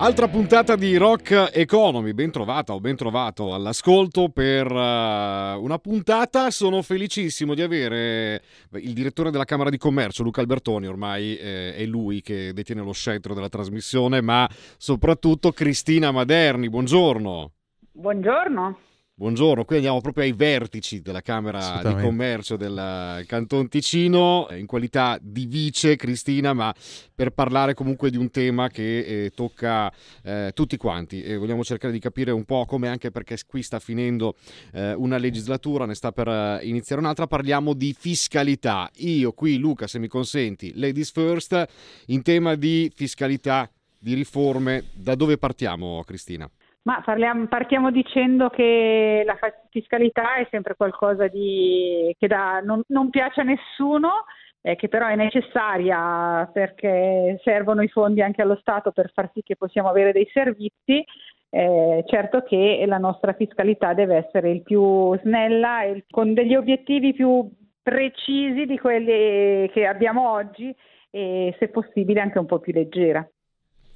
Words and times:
Altra 0.00 0.28
puntata 0.28 0.76
di 0.76 0.96
Rock 0.96 1.50
Economy, 1.52 2.12
ben 2.12 2.30
trovata 2.30 2.72
o 2.72 2.78
ben 2.78 2.94
trovato 2.94 3.52
all'ascolto 3.52 4.28
per 4.28 4.70
uh, 4.70 5.60
una 5.60 5.78
puntata. 5.82 6.52
Sono 6.52 6.82
felicissimo 6.82 7.54
di 7.54 7.62
avere 7.62 8.40
il 8.74 8.92
direttore 8.92 9.32
della 9.32 9.44
Camera 9.44 9.70
di 9.70 9.76
Commercio, 9.76 10.22
Luca 10.22 10.40
Albertoni, 10.40 10.86
ormai 10.86 11.36
eh, 11.36 11.74
è 11.74 11.84
lui 11.84 12.20
che 12.20 12.52
detiene 12.52 12.82
lo 12.82 12.92
scettro 12.92 13.34
della 13.34 13.48
trasmissione, 13.48 14.20
ma 14.20 14.48
soprattutto 14.76 15.50
Cristina 15.50 16.12
Maderni. 16.12 16.68
Buongiorno. 16.68 17.50
Buongiorno. 17.90 18.78
Buongiorno, 19.18 19.64
qui 19.64 19.74
andiamo 19.74 20.00
proprio 20.00 20.22
ai 20.22 20.32
vertici 20.32 21.00
della 21.00 21.22
Camera 21.22 21.82
di 21.82 22.00
Commercio 22.00 22.56
del 22.56 23.24
Canton 23.26 23.68
Ticino, 23.68 24.46
in 24.52 24.66
qualità 24.66 25.18
di 25.20 25.46
vice 25.46 25.96
Cristina, 25.96 26.52
ma 26.52 26.72
per 27.16 27.30
parlare 27.30 27.74
comunque 27.74 28.10
di 28.10 28.16
un 28.16 28.30
tema 28.30 28.68
che 28.68 29.24
eh, 29.24 29.32
tocca 29.34 29.92
eh, 30.22 30.52
tutti 30.54 30.76
quanti 30.76 31.20
e 31.24 31.36
vogliamo 31.36 31.64
cercare 31.64 31.92
di 31.92 31.98
capire 31.98 32.30
un 32.30 32.44
po' 32.44 32.64
come 32.64 32.86
anche 32.86 33.10
perché 33.10 33.36
qui 33.44 33.60
sta 33.64 33.80
finendo 33.80 34.36
eh, 34.72 34.92
una 34.92 35.18
legislatura, 35.18 35.84
ne 35.84 35.96
sta 35.96 36.12
per 36.12 36.28
eh, 36.28 36.60
iniziare 36.62 37.00
un'altra, 37.00 37.26
parliamo 37.26 37.74
di 37.74 37.96
fiscalità. 37.98 38.88
Io 38.98 39.32
qui, 39.32 39.58
Luca, 39.58 39.88
se 39.88 39.98
mi 39.98 40.06
consenti, 40.06 40.70
ladies 40.76 41.10
first, 41.10 41.66
in 42.06 42.22
tema 42.22 42.54
di 42.54 42.88
fiscalità, 42.94 43.68
di 43.98 44.14
riforme, 44.14 44.84
da 44.94 45.16
dove 45.16 45.38
partiamo 45.38 46.04
Cristina? 46.04 46.48
Ma 46.88 47.02
parliamo, 47.04 47.48
partiamo 47.48 47.90
dicendo 47.90 48.48
che 48.48 49.22
la 49.26 49.36
fiscalità 49.68 50.36
è 50.36 50.48
sempre 50.50 50.74
qualcosa 50.74 51.28
di, 51.28 52.16
che 52.18 52.26
da, 52.26 52.60
non, 52.64 52.80
non, 52.86 53.10
piace 53.10 53.42
a 53.42 53.44
nessuno, 53.44 54.24
eh, 54.62 54.74
che 54.74 54.88
però 54.88 55.06
è 55.06 55.14
necessaria 55.14 56.48
perché 56.50 57.38
servono 57.44 57.82
i 57.82 57.88
fondi 57.88 58.22
anche 58.22 58.40
allo 58.40 58.56
Stato 58.56 58.90
per 58.92 59.10
far 59.12 59.30
sì 59.34 59.42
che 59.42 59.54
possiamo 59.54 59.90
avere 59.90 60.12
dei 60.12 60.26
servizi. 60.32 61.04
Eh, 61.50 62.04
certo 62.06 62.42
che 62.42 62.82
la 62.86 62.96
nostra 62.96 63.34
fiscalità 63.34 63.92
deve 63.92 64.24
essere 64.26 64.50
il 64.50 64.62
più 64.62 65.14
snella 65.18 65.82
e 65.82 66.06
con 66.08 66.32
degli 66.32 66.54
obiettivi 66.54 67.12
più 67.12 67.50
precisi 67.82 68.64
di 68.64 68.78
quelli 68.78 69.68
che 69.72 69.86
abbiamo 69.86 70.30
oggi 70.30 70.74
e 71.10 71.54
se 71.58 71.68
possibile 71.68 72.20
anche 72.22 72.38
un 72.38 72.46
po' 72.46 72.60
più 72.60 72.72
leggera. 72.72 73.28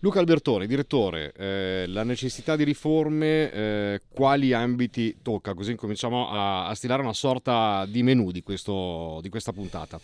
Luca 0.05 0.19
Albertone, 0.19 0.67
direttore, 0.67 1.33
eh, 1.36 1.84
la 1.86 2.03
necessità 2.03 2.56
di 2.56 2.64
riforme, 2.64 3.53
eh, 3.53 4.00
quali 4.12 4.53
ambiti 4.53 5.19
tocca? 5.22 5.55
Così 5.55 5.77
cominciamo 5.77 6.28
a, 6.28 6.67
a, 6.67 6.75
stilare 6.75 7.03
una 7.03 7.12
sorta 7.12 7.86
di 7.86 8.03
menù 8.03 8.33
di, 8.33 8.42
questo, 8.42 9.20
di 9.23 9.28
questa 9.28 9.53
puntata. 9.53 10.00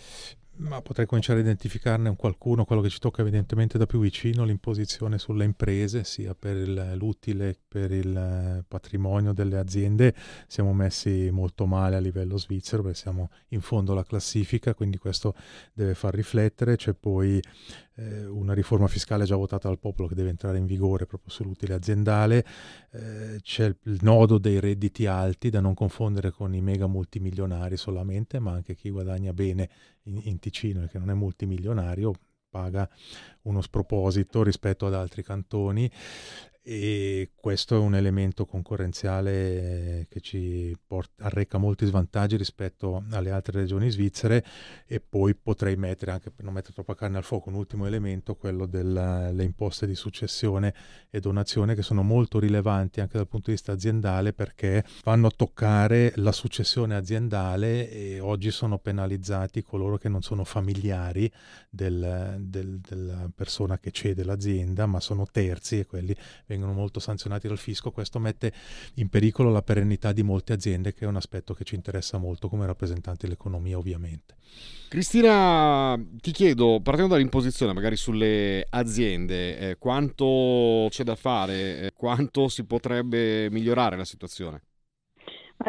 Ma 0.61 0.83
potrei 0.83 1.07
cominciare 1.07 1.39
a 1.39 1.43
identificarne 1.43 2.09
un 2.09 2.17
qualcuno, 2.17 2.65
quello 2.65 2.83
che 2.83 2.89
ci 2.89 2.99
tocca 2.99 3.21
evidentemente 3.23 3.79
da 3.79 3.87
più 3.87 4.01
vicino, 4.01 4.45
l'imposizione 4.45 5.17
sulle 5.17 5.45
imprese, 5.45 6.03
sia 6.03 6.35
per 6.35 6.57
il, 6.57 6.95
l'utile 6.97 7.57
per 7.69 7.93
il 7.93 8.65
patrimonio 8.67 9.33
delle 9.33 9.57
aziende. 9.57 10.13
Siamo 10.49 10.73
messi 10.75 11.31
molto 11.31 11.65
male 11.67 11.95
a 11.95 12.01
livello 12.01 12.37
svizzero 12.37 12.83
perché 12.83 12.99
siamo 12.99 13.31
in 13.51 13.61
fondo 13.61 13.93
alla 13.93 14.03
classifica, 14.03 14.75
quindi 14.75 14.99
questo 14.99 15.37
deve 15.73 15.95
far 15.95 16.13
riflettere. 16.13 16.75
C'è 16.75 16.93
poi 16.93 17.41
eh, 17.99 18.25
una 18.27 18.53
riforma 18.53 18.87
fiscale 18.87 19.25
già 19.25 19.37
votata 19.37 19.69
dal 19.69 19.79
popolo 19.79 20.09
che 20.09 20.15
deve 20.15 20.31
entrare 20.31 20.59
in 20.59 20.67
vigore 20.67 21.07
proprio 21.07 21.31
sull'utile 21.31 21.75
aziendale, 21.75 22.45
eh, 22.93 23.39
c'è 23.43 23.67
il 23.67 23.99
nodo 24.03 24.39
dei 24.39 24.61
redditi 24.61 25.07
alti 25.07 25.51
da 25.51 25.61
non 25.61 25.75
confondere 25.75 26.31
con 26.31 26.55
i 26.55 26.61
mega 26.61 26.87
multimilionari 26.87 27.77
solamente, 27.77 28.39
ma 28.39 28.53
anche 28.53 28.75
chi 28.75 28.91
guadagna 28.91 29.33
bene 29.33 29.69
in, 30.09 30.21
in 30.25 30.39
Ticino 30.39 30.83
e 30.83 30.89
che 30.89 30.99
non 30.99 31.11
è 31.11 31.15
multimilionario 31.15 32.13
paga 32.49 32.89
uno 33.43 33.61
sproposito 33.61 34.43
rispetto 34.43 34.87
ad 34.87 34.95
altri 34.95 35.23
cantoni 35.23 35.91
e 36.71 37.31
questo 37.35 37.77
è 37.77 37.79
un 37.79 37.95
elemento 37.95 38.45
concorrenziale 38.45 40.07
che 40.11 40.21
ci 40.21 40.77
porta, 40.87 41.25
arreca 41.25 41.57
molti 41.57 41.87
svantaggi 41.87 42.37
rispetto 42.37 43.05
alle 43.09 43.31
altre 43.31 43.61
regioni 43.61 43.89
svizzere 43.89 44.45
e 44.87 45.01
poi 45.01 45.35
potrei 45.35 45.77
mettere 45.77 46.11
anche 46.11 46.31
per 46.31 46.45
non 46.45 46.53
mettere 46.53 46.75
troppa 46.75 46.95
carne 46.95 47.17
al 47.17 47.25
fuoco 47.25 47.49
un 47.49 47.55
ultimo 47.55 47.87
elemento, 47.87 48.35
quello 48.35 48.67
delle 48.67 49.43
imposte 49.43 49.87
di 49.87 49.95
successione 49.95 50.75
e 51.09 51.21
donazione 51.21 51.75
che 51.75 51.81
sono 51.81 52.03
molto 52.03 52.39
rilevanti 52.39 53.01
anche 53.01 53.17
dal 53.17 53.29
punto 53.29 53.47
di 53.47 53.53
vista 53.53 53.73
aziendale 53.73 54.35
perché 54.35 54.85
vanno 55.05 55.29
a 55.29 55.33
toccare 55.35 56.13
la 56.17 56.33
successione 56.33 56.95
aziendale 56.95 57.91
e 57.91 58.21
oggi 58.21 58.51
sono 58.51 58.77
penalizzati 58.77 59.63
coloro 59.63 59.97
che 59.97 60.11
non 60.11 60.21
sono 60.21 60.45
familiari 60.45 61.33
del, 61.71 62.37
del, 62.41 62.79
della 62.81 63.31
persona 63.35 63.79
che 63.79 63.91
cede 63.91 64.23
l'azienda 64.23 64.85
ma 64.85 65.01
sono 65.01 65.27
terzi 65.33 65.79
e 65.79 65.87
quelli 65.87 66.15
vengono 66.45 66.57
vengono 66.59 66.73
molto 66.73 67.01
sanzionati 67.01 67.47
dal 67.47 67.59
fisco, 67.59 67.91
questo 67.91 68.19
mette 68.19 68.53
in 68.95 69.09
pericolo 69.09 69.51
la 69.51 69.63
perennità 69.63 70.13
di 70.13 70.23
molte 70.23 70.53
aziende, 70.53 70.93
che 70.93 71.05
è 71.05 71.09
un 71.09 71.17
aspetto 71.17 71.55
che 71.55 71.65
ci 71.65 71.75
interessa 71.75 72.19
molto 72.19 72.49
come 72.49 72.67
rappresentanti 72.67 73.27
dell'economia 73.27 73.79
ovviamente. 73.79 74.35
Cristina, 74.89 75.99
ti 76.21 76.33
chiedo, 76.33 76.81
partendo 76.83 77.13
dall'imposizione 77.13 77.73
magari 77.73 77.97
sulle 77.97 78.67
aziende, 78.69 79.59
eh, 79.59 79.77
quanto 79.79 80.89
c'è 80.91 81.05
da 81.05 81.15
fare, 81.15 81.81
eh, 81.81 81.93
quanto 81.95 82.49
si 82.49 82.65
potrebbe 82.65 83.51
migliorare 83.51 83.97
la 83.97 84.05
situazione? 84.05 84.63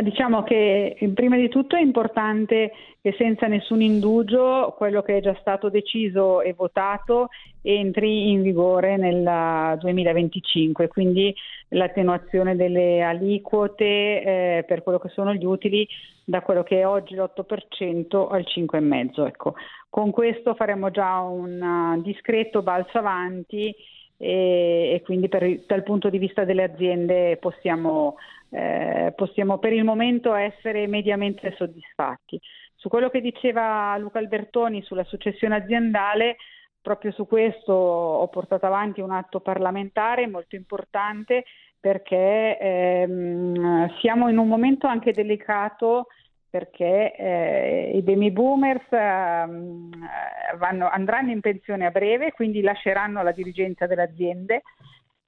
Diciamo 0.02 0.44
che 0.44 0.96
prima 1.16 1.36
di 1.36 1.50
tutto 1.50 1.76
è 1.76 1.82
importante 1.82 2.72
che 3.02 3.16
senza 3.18 3.48
nessun 3.48 3.82
indugio 3.82 4.76
quello 4.78 5.02
che 5.02 5.18
è 5.18 5.22
già 5.22 5.36
stato 5.40 5.70
deciso 5.70 6.42
e 6.42 6.54
votato 6.54 7.30
entri 7.64 8.30
in 8.30 8.44
vigore 8.44 8.98
nel 8.98 9.78
2025, 9.80 10.88
quindi 10.90 11.34
l'attenuazione 11.70 12.56
delle 12.56 13.02
aliquote 13.02 13.84
eh, 13.84 14.64
per 14.68 14.84
quello 14.84 15.00
che 15.00 15.10
sono 15.10 15.34
gli 15.34 15.44
utili 15.44 15.88
da 16.24 16.42
quello 16.42 16.62
che 16.62 16.82
è 16.82 16.88
oggi 16.88 17.16
l'8% 17.16 18.28
al 18.30 18.46
5,5%. 18.48 19.26
Ecco. 19.26 19.56
Con 19.90 20.12
questo 20.12 20.54
faremo 20.54 20.92
già 20.92 21.18
un 21.20 22.00
discreto 22.04 22.62
balzo 22.62 23.00
avanti 23.00 23.74
e, 24.22 24.92
e 24.94 25.02
quindi 25.04 25.30
per, 25.30 25.62
dal 25.66 25.84
punto 25.84 26.10
di 26.10 26.18
vista 26.18 26.44
delle 26.44 26.64
aziende 26.64 27.38
possiamo, 27.38 28.18
eh, 28.52 29.14
possiamo 29.16 29.58
per 29.60 29.74
il 29.74 29.84
momento 29.84 30.34
essere 30.34 30.88
mediamente 30.88 31.54
soddisfatti. 31.58 32.40
Su 32.76 32.90
quello 32.90 33.10
che 33.10 33.22
diceva 33.22 33.96
Luca 33.98 34.20
Albertoni 34.20 34.82
sulla 34.82 35.04
successione 35.04 35.56
aziendale, 35.56 36.38
proprio 36.82 37.12
su 37.12 37.28
questo 37.28 37.74
ho 37.74 38.28
portato 38.30 38.66
avanti 38.66 39.02
un 39.02 39.12
atto 39.12 39.42
parlamentare 39.42 40.28
molto 40.28 40.56
importante 40.56 41.44
perché 41.80 42.58
ehm, 42.58 43.98
siamo 44.00 44.30
in 44.30 44.38
un 44.38 44.48
momento 44.48 44.88
anche 44.88 45.12
delicato 45.12 46.08
perché 46.50 47.16
eh, 47.16 47.92
i 47.94 48.02
baby 48.02 48.32
boomers 48.32 48.92
eh, 48.92 50.58
vanno, 50.58 50.90
andranno 50.90 51.32
in 51.32 51.42
pensione 51.42 51.86
a 51.86 51.92
breve, 51.92 52.32
quindi 52.32 52.62
lasceranno 52.62 53.22
la 53.22 53.32
dirigenza 53.32 53.86
delle 53.86 54.02
aziende 54.02 54.64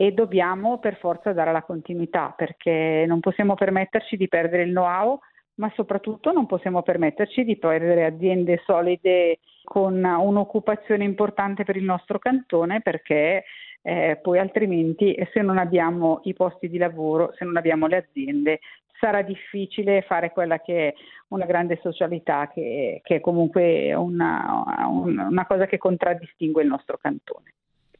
e 0.01 0.13
dobbiamo 0.13 0.79
per 0.79 0.97
forza 0.97 1.31
dare 1.31 1.51
la 1.51 1.62
continuità 1.62 2.34
perché 2.35 3.06
non 3.07 3.19
possiamo 3.19 3.53
permetterci 3.53 4.17
di 4.17 4.28
perdere 4.28 4.63
il 4.63 4.72
know-how, 4.72 5.19
ma 5.59 5.72
soprattutto 5.75 6.31
non 6.31 6.47
possiamo 6.47 6.81
permetterci 6.81 7.44
di 7.44 7.56
perdere 7.56 8.06
aziende 8.06 8.63
solide 8.66 9.37
con 9.64 10.03
un'occupazione 10.03 11.03
importante 11.03 11.64
per 11.64 11.76
il 11.76 11.84
nostro 11.84 12.17
cantone 12.17 12.81
perché 12.81 13.43
eh, 13.84 14.17
poi 14.20 14.40
altrimenti 14.40 15.16
se 15.31 15.41
non 15.43 15.59
abbiamo 15.59 16.22
i 16.23 16.34
posti 16.34 16.67
di 16.67 16.79
lavoro, 16.79 17.35
se 17.37 17.46
non 17.46 17.58
abbiamo 17.58 17.85
le 17.85 17.97
aziende, 17.97 18.59
sarà 18.99 19.22
difficile 19.22 20.02
fare 20.02 20.31
quella 20.31 20.61
che 20.61 20.87
è 20.87 20.93
una 21.28 21.46
grande 21.46 21.78
socialità, 21.79 22.49
che, 22.52 23.02
che 23.03 23.17
è 23.17 23.20
comunque 23.20 23.93
una, 23.93 24.64
una 24.90 25.46
cosa 25.46 25.67
che 25.67 25.78
contraddistingue 25.78 26.64
il 26.64 26.70
nostro 26.70 26.97
cantone. 26.97 27.53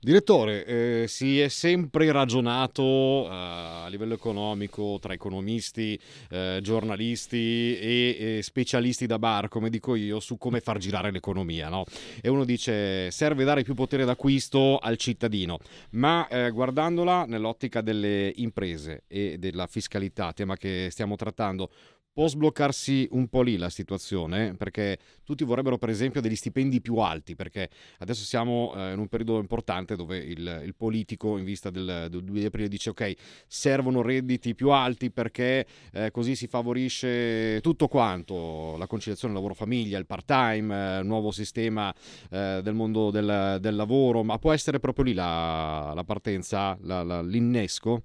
Direttore, 0.04 0.66
eh, 0.66 1.06
si 1.08 1.40
è 1.40 1.48
sempre 1.48 2.12
ragionato 2.12 3.26
eh, 3.26 3.30
a 3.30 3.88
livello 3.88 4.16
economico 4.16 4.98
tra 5.00 5.14
economisti, 5.14 6.00
eh, 6.32 6.58
giornalisti 6.64 7.78
e, 7.78 8.40
specialisti 8.42 9.06
da 9.06 9.20
bar, 9.20 9.48
come 9.48 9.70
dico 9.70 9.94
io, 9.94 10.20
su 10.20 10.40
come 10.40 10.60
far 10.60 10.80
girare 10.80 11.12
l'economia. 11.12 11.70
No? 11.70 11.84
E 12.20 12.30
uno 12.30 12.46
dice 12.46 13.12
serve 13.12 13.44
dare 13.44 13.62
più 13.62 13.76
potere 13.76 14.04
d'acquisto 14.04 14.80
al 14.80 14.98
cittadino, 14.98 15.60
ma 15.92 16.28
eh, 16.30 16.50
guardandola 16.50 17.26
nell'ottica 17.26 17.82
delle 17.82 18.34
imprese 18.38 19.04
e 19.08 19.38
della 19.38 19.68
fiscalità, 19.68 20.34
tema 20.34 20.58
che 20.58 20.88
stiamo 20.90 21.16
trattando, 21.16 21.70
può 22.14 22.28
sbloccarsi 22.28 23.08
un 23.12 23.28
po' 23.28 23.42
lì 23.42 23.58
la 23.58 23.70
situazione, 23.70 24.56
perché 24.56 24.98
tutti 25.24 25.46
vorrebbero 25.46 25.78
per 25.78 25.90
esempio 25.90 26.20
degli 26.20 26.36
stipendi 26.36 26.82
più 26.82 26.98
alti, 26.98 27.36
perché 27.36 27.70
adesso 28.00 28.24
siamo 28.26 28.74
eh, 28.76 28.92
in 28.92 29.00
un 29.00 29.08
periodo 29.08 29.40
importante 29.40 29.96
dove 29.96 30.18
il, 30.18 30.62
il 30.66 30.76
politico 30.76 31.38
in 31.38 31.46
vista 31.46 31.70
del, 31.70 32.08
del 32.10 32.24
2 32.24 32.46
aprile 32.46 32.68
dice 32.68 32.90
ok, 32.90 33.14
servono 33.48 34.02
redditi 34.02 34.56
più 34.56 34.72
alti 34.72 35.10
perché 35.10 35.66
eh, 35.94 36.12
così 36.12 36.36
si 36.36 36.48
favorisce 36.48 37.60
tutto 37.62 37.88
quanto, 37.88 38.76
la 38.78 38.88
conciliazione 38.88 39.34
lavoro-famiglia, 39.34 39.98
il 39.98 40.06
part-time, 40.06 41.00
eh, 41.00 41.04
nuovo 41.04 41.32
sistema 41.32 41.94
eh, 42.30 42.60
del 42.62 42.74
mondo 42.74 43.10
del, 43.10 43.58
del, 43.62 43.76
lavoro, 43.76 44.24
ma 44.24 44.38
può 44.38 44.52
essere 44.52 44.80
proprio 44.80 45.06
lì 45.06 45.14
la, 45.14 45.94
la 45.96 46.04
partenza, 46.04 46.78
la, 46.82 47.04
la, 47.04 47.22
l'innesco? 47.22 48.04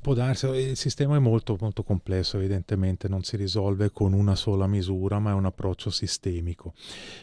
Può 0.00 0.14
darsi, 0.14 0.46
il 0.46 0.76
sistema 0.76 1.16
è 1.16 1.18
molto, 1.18 1.56
molto 1.60 1.82
complesso, 1.82 2.36
evidentemente 2.36 3.08
non 3.08 3.22
si 3.22 3.36
risolve 3.36 3.90
con 3.90 4.12
una 4.12 4.34
sola 4.34 4.66
misura, 4.66 5.18
ma 5.18 5.30
è 5.30 5.34
un 5.34 5.44
approccio 5.44 5.90
sistemico. 5.90 6.74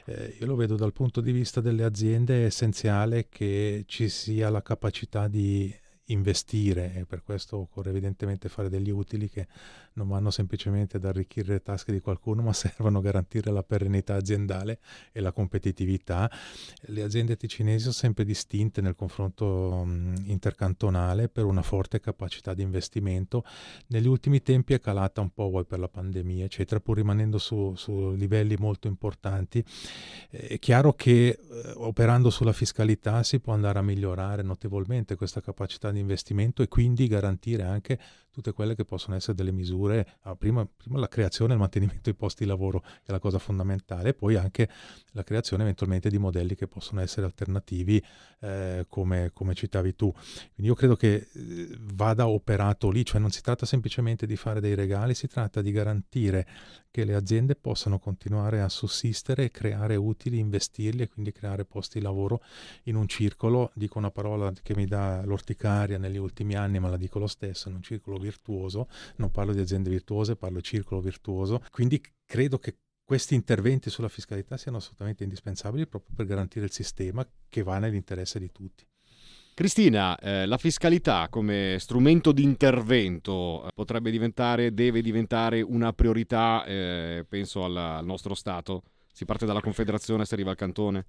Eh, 0.05 0.37
io 0.39 0.45
lo 0.45 0.55
vedo 0.55 0.75
dal 0.75 0.93
punto 0.93 1.21
di 1.21 1.31
vista 1.31 1.61
delle 1.61 1.83
aziende, 1.83 2.41
è 2.41 2.45
essenziale 2.45 3.27
che 3.29 3.85
ci 3.87 4.09
sia 4.09 4.49
la 4.49 4.61
capacità 4.61 5.27
di 5.27 5.73
investire 6.05 6.93
e 6.95 7.05
per 7.05 7.23
questo 7.23 7.57
occorre 7.57 7.91
evidentemente 7.91 8.49
fare 8.49 8.69
degli 8.69 8.89
utili 8.89 9.29
che 9.29 9.47
non 9.93 10.07
vanno 10.07 10.31
semplicemente 10.31 10.97
ad 10.97 11.05
arricchire 11.05 11.53
le 11.53 11.61
tasche 11.61 11.91
di 11.91 12.01
qualcuno, 12.01 12.41
ma 12.41 12.51
servono 12.53 12.97
a 12.97 13.01
garantire 13.01 13.51
la 13.51 13.63
perenità 13.63 14.15
aziendale 14.15 14.79
e 15.11 15.21
la 15.21 15.31
competitività. 15.31 16.29
Le 16.87 17.03
aziende 17.03 17.37
ticinesi 17.37 17.81
sono 17.81 17.93
sempre 17.93 18.25
distinte 18.25 18.81
nel 18.81 18.95
confronto 18.95 19.83
intercantonale 20.25 21.29
per 21.29 21.45
una 21.45 21.61
forte 21.61 21.99
capacità 21.99 22.53
di 22.53 22.63
investimento. 22.63 23.45
Negli 23.87 24.07
ultimi 24.07 24.41
tempi 24.41 24.73
è 24.73 24.79
calata 24.79 25.21
un 25.21 25.29
po' 25.29 25.49
vuoi 25.49 25.65
per 25.65 25.79
la 25.79 25.87
pandemia, 25.87 26.45
eccetera, 26.45 26.79
pur 26.79 26.97
rimanendo 26.97 27.37
su, 27.37 27.73
su 27.75 28.11
livelli 28.11 28.55
molto 28.57 28.87
importanti. 28.87 29.63
È 30.29 30.59
chiaro 30.59 30.93
che 30.93 31.27
eh, 31.27 31.37
operando 31.75 32.29
sulla 32.29 32.53
fiscalità 32.53 33.23
si 33.23 33.39
può 33.39 33.53
andare 33.53 33.79
a 33.79 33.83
migliorare 33.83 34.41
notevolmente 34.41 35.15
questa 35.15 35.41
capacità 35.41 35.91
di 35.93 35.99
investimento 35.99 36.61
e 36.61 36.67
quindi 36.67 37.07
garantire 37.07 37.63
anche 37.63 37.99
tutte 38.33 38.51
quelle 38.51 38.73
che 38.73 38.83
possono 38.83 39.15
essere 39.15 39.35
delle 39.35 39.51
misure, 39.51 40.17
ah, 40.21 40.35
prima, 40.35 40.65
prima, 40.65 40.97
la 40.97 41.07
creazione 41.07 41.51
e 41.51 41.53
il 41.53 41.61
mantenimento 41.61 42.01
dei 42.05 42.15
posti 42.15 42.43
di 42.43 42.49
lavoro 42.49 42.83
è 43.03 43.11
la 43.11 43.19
cosa 43.19 43.37
fondamentale, 43.37 44.09
e 44.09 44.13
poi 44.15 44.35
anche 44.35 44.67
la 45.11 45.23
creazione 45.23 45.61
eventualmente 45.61 46.09
di 46.09 46.17
modelli 46.17 46.55
che 46.55 46.67
possono 46.67 46.99
essere 47.01 47.27
alternativi 47.27 48.03
eh, 48.39 48.85
come, 48.89 49.29
come, 49.33 49.53
citavi 49.53 49.95
tu. 49.95 50.11
Quindi 50.11 50.65
io 50.65 50.73
credo 50.73 50.95
che 50.95 51.27
eh, 51.31 51.77
vada 51.93 52.27
operato 52.27 52.89
lì, 52.89 53.05
cioè 53.05 53.21
non 53.21 53.29
si 53.29 53.41
tratta 53.43 53.67
semplicemente 53.67 54.25
di 54.25 54.35
fare 54.35 54.59
dei 54.59 54.73
regali, 54.73 55.13
si 55.13 55.27
tratta 55.27 55.61
di 55.61 55.71
garantire 55.71 56.47
che 56.93 57.05
le 57.05 57.15
aziende 57.15 57.55
possano 57.55 57.97
continuare 57.97 58.61
a 58.61 58.69
sussistere, 58.69 59.49
creare 59.49 59.95
utili, 59.95 60.37
investirli 60.37 61.01
e 61.01 61.07
quindi 61.07 61.31
creare 61.31 61.65
posti 61.65 61.97
di 61.97 62.05
lavoro 62.05 62.43
in 62.83 62.95
un 62.95 63.07
circolo, 63.07 63.71
dico 63.73 63.97
una 63.97 64.11
parola 64.11 64.53
che 64.61 64.75
mi 64.75 64.85
dà 64.85 65.25
l'orticaria 65.25 65.97
negli 65.97 66.17
ultimi 66.17 66.53
anni, 66.53 66.77
ma 66.77 66.89
la 66.89 66.97
dico 66.97 67.17
lo 67.17 67.25
stesso, 67.25 67.69
in 67.69 67.75
un 67.75 67.81
circolo 67.81 68.17
virtuoso, 68.17 68.89
non 69.15 69.31
parlo 69.31 69.53
di 69.53 69.59
aziende 69.59 69.89
virtuose, 69.89 70.35
parlo 70.35 70.57
di 70.57 70.63
circolo 70.65 71.01
virtuoso, 71.01 71.63
quindi 71.71 71.99
credo 72.27 72.59
che 72.59 72.77
questi 73.03 73.33
interventi 73.33 73.89
sulla 73.89 74.07
fiscalità 74.07 74.55
siano 74.55 74.77
assolutamente 74.77 75.23
indispensabili 75.23 75.87
proprio 75.87 76.15
per 76.15 76.27
garantire 76.27 76.65
il 76.65 76.71
sistema 76.71 77.27
che 77.49 77.63
va 77.63 77.79
nell'interesse 77.79 78.37
di 78.37 78.51
tutti. 78.51 78.85
Cristina, 79.55 80.17
eh, 80.17 80.47
la 80.47 80.57
fiscalità 80.57 81.27
come 81.29 81.75
strumento 81.77 82.31
di 82.31 82.41
intervento 82.41 83.65
eh, 83.65 83.67
potrebbe 83.75 84.09
diventare, 84.09 84.73
deve 84.73 85.01
diventare 85.01 85.61
una 85.61 85.93
priorità, 85.93 86.63
eh, 86.65 87.23
penso 87.29 87.63
al, 87.63 87.77
al 87.77 88.05
nostro 88.05 88.33
Stato? 88.33 88.81
Si 89.11 89.25
parte 89.25 89.45
dalla 89.45 89.61
Confederazione, 89.61 90.25
si 90.25 90.33
arriva 90.33 90.49
al 90.49 90.55
cantone? 90.55 91.05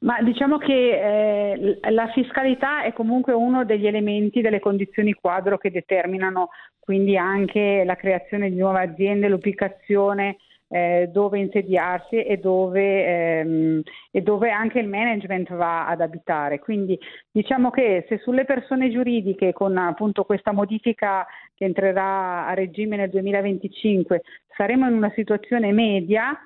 Ma 0.00 0.20
diciamo 0.22 0.58
che 0.58 1.52
eh, 1.52 1.78
la 1.90 2.08
fiscalità 2.08 2.82
è 2.82 2.92
comunque 2.92 3.32
uno 3.32 3.64
degli 3.64 3.86
elementi, 3.86 4.40
delle 4.40 4.58
condizioni 4.58 5.12
quadro 5.12 5.56
che 5.56 5.70
determinano 5.70 6.48
quindi 6.80 7.16
anche 7.16 7.84
la 7.84 7.94
creazione 7.94 8.50
di 8.50 8.56
nuove 8.56 8.80
aziende, 8.80 9.28
l'ubicazione 9.28 10.38
eh, 10.68 11.08
dove 11.12 11.38
insediarsi 11.38 12.22
e 12.22 12.38
dove, 12.38 13.06
ehm, 13.06 13.82
e 14.10 14.22
dove, 14.22 14.50
anche 14.50 14.78
il 14.78 14.88
management 14.88 15.54
va 15.54 15.86
ad 15.86 16.00
abitare. 16.00 16.58
Quindi 16.58 16.98
diciamo 17.30 17.70
che 17.70 18.04
se 18.08 18.18
sulle 18.18 18.44
persone 18.44 18.90
giuridiche 18.90 19.52
con 19.52 19.76
appunto 19.76 20.24
questa 20.24 20.52
modifica 20.52 21.26
che 21.54 21.64
entrerà 21.64 22.46
a 22.46 22.54
regime 22.54 22.96
nel 22.96 23.10
2025 23.10 24.22
saremo 24.56 24.88
in 24.88 24.94
una 24.94 25.12
situazione 25.14 25.72
media, 25.72 26.36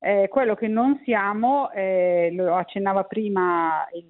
eh, 0.00 0.28
quello 0.28 0.54
che 0.54 0.68
non 0.68 1.00
siamo, 1.04 1.70
eh, 1.72 2.30
lo 2.32 2.54
accennava 2.54 3.04
prima 3.04 3.86
il, 3.94 4.08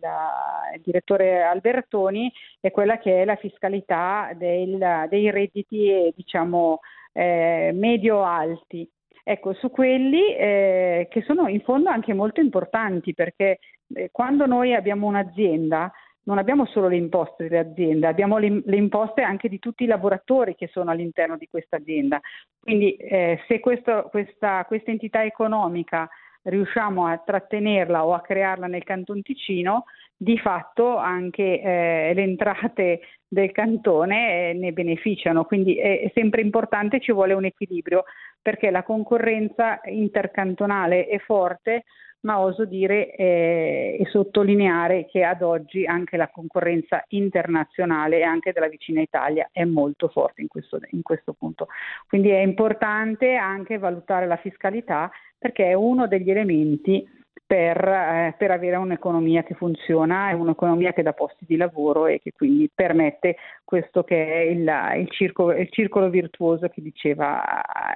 il, 0.75 0.81
direttore 0.82 1.43
Albertoni, 1.43 2.31
è 2.61 2.70
quella 2.70 2.99
che 2.99 3.23
è 3.23 3.25
la 3.25 3.37
fiscalità 3.37 4.31
del, 4.35 5.06
dei 5.09 5.31
redditi 5.31 5.88
eh, 5.91 6.12
diciamo, 6.15 6.81
medio-alti. 7.15 8.88
Ecco, 9.31 9.53
su 9.53 9.71
quelli 9.71 10.35
eh, 10.35 11.07
che 11.11 11.21
sono 11.21 11.49
in 11.49 11.61
fondo 11.61 11.91
anche 11.91 12.15
molto 12.15 12.41
importanti 12.41 13.13
perché 13.13 13.59
eh, 13.93 14.09
quando 14.11 14.47
noi 14.47 14.75
abbiamo 14.75 15.07
un'azienda 15.07 15.93
non 16.23 16.39
abbiamo 16.39 16.65
solo 16.65 16.89
le 16.89 16.97
imposte 16.97 17.47
dell'azienda, 17.47 18.09
abbiamo 18.09 18.39
le, 18.39 18.63
le, 18.65 18.77
imposte 18.77 19.21
anche 19.21 19.51
di 19.51 19.59
tutti 19.59 19.85
i 19.85 19.87
lavoratori 19.87 20.55
che 20.55 20.69
sono 20.69 20.91
all'interno 20.91 21.37
di 21.37 21.47
questa 21.47 21.77
azienda. 21.77 22.19
Quindi 22.59 22.97
eh, 22.97 23.41
se 23.47 23.61
questo, 23.61 24.09
questa, 24.11 24.65
questa 24.67 24.91
entità 24.93 25.23
economica 25.23 26.09
riusciamo 26.49 27.06
a 27.06 27.19
trattenerla 27.19 28.05
o 28.05 28.15
a 28.15 28.21
crearla 28.21 28.67
nel 28.67 28.85
Canton 28.85 29.23
Ticino, 29.23 29.85
di 30.17 30.37
fatto 30.39 30.97
anche 30.97 31.61
eh, 31.61 32.12
le 32.12 32.23
entrate 32.23 33.00
del 33.29 33.53
cantone 33.53 34.50
eh, 34.50 34.53
ne 34.55 34.73
beneficiano, 34.73 35.45
quindi 35.45 35.77
è, 35.77 36.11
sempre 36.15 36.41
importante, 36.41 37.00
ci 37.00 37.12
vuole 37.12 37.35
un 37.35 37.45
equilibrio 37.45 38.05
perché 38.41 38.71
la 38.71 38.83
concorrenza 38.83 39.81
intercantonale 39.85 41.06
è 41.06 41.19
forte, 41.19 41.85
ma 42.20 42.41
oso 42.41 42.65
dire 42.65 43.15
eh, 43.15 43.97
e 44.00 44.06
sottolineare 44.06 45.06
che 45.06 45.23
ad 45.23 45.43
oggi 45.43 45.85
anche 45.85 46.17
la 46.17 46.29
concorrenza 46.29 47.05
internazionale 47.09 48.19
e 48.19 48.23
anche 48.23 48.53
della 48.53 48.69
vicina 48.69 49.00
Italia 49.00 49.49
è 49.53 49.65
molto 49.65 50.09
forte 50.09 50.41
in 50.41 50.49
questo, 50.49 50.81
in 50.91 51.03
questo 51.03 51.32
punto. 51.32 51.69
Quindi 52.09 52.31
è 52.31 52.41
importante 52.41 53.37
anche 53.37 53.79
valutare 53.79 54.26
la 54.26 54.37
fiscalità 54.37 55.11
perché 55.38 55.67
è 55.67 55.75
uno 55.75 56.09
degli 56.09 56.31
elementi 56.31 57.06
per, 57.47 57.82
eh, 57.82 58.34
per, 58.37 58.51
avere 58.51 58.77
un'economia 58.77 59.43
che 59.43 59.55
funziona 59.55 60.31
e 60.31 60.34
un'economia 60.34 60.93
che 60.93 61.03
dà 61.03 61.15
posti 61.15 61.46
di 61.46 61.56
lavoro 61.56 62.06
e 62.06 62.20
che 62.20 62.32
quindi 62.32 62.70
permette 62.75 63.37
questo 63.65 64.05
che 64.05 64.27
è 64.27 64.39
il, 64.41 64.70
il, 64.96 65.10
circolo, 65.10 65.53
il 65.53 65.69
circolo 65.70 66.10
virtuoso 66.10 66.69
che 66.69 66.82
diceva 66.82 67.43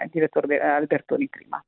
il 0.05 0.11
direttore 0.11 0.59
Albertoni 0.59 1.29
prima. 1.29 1.62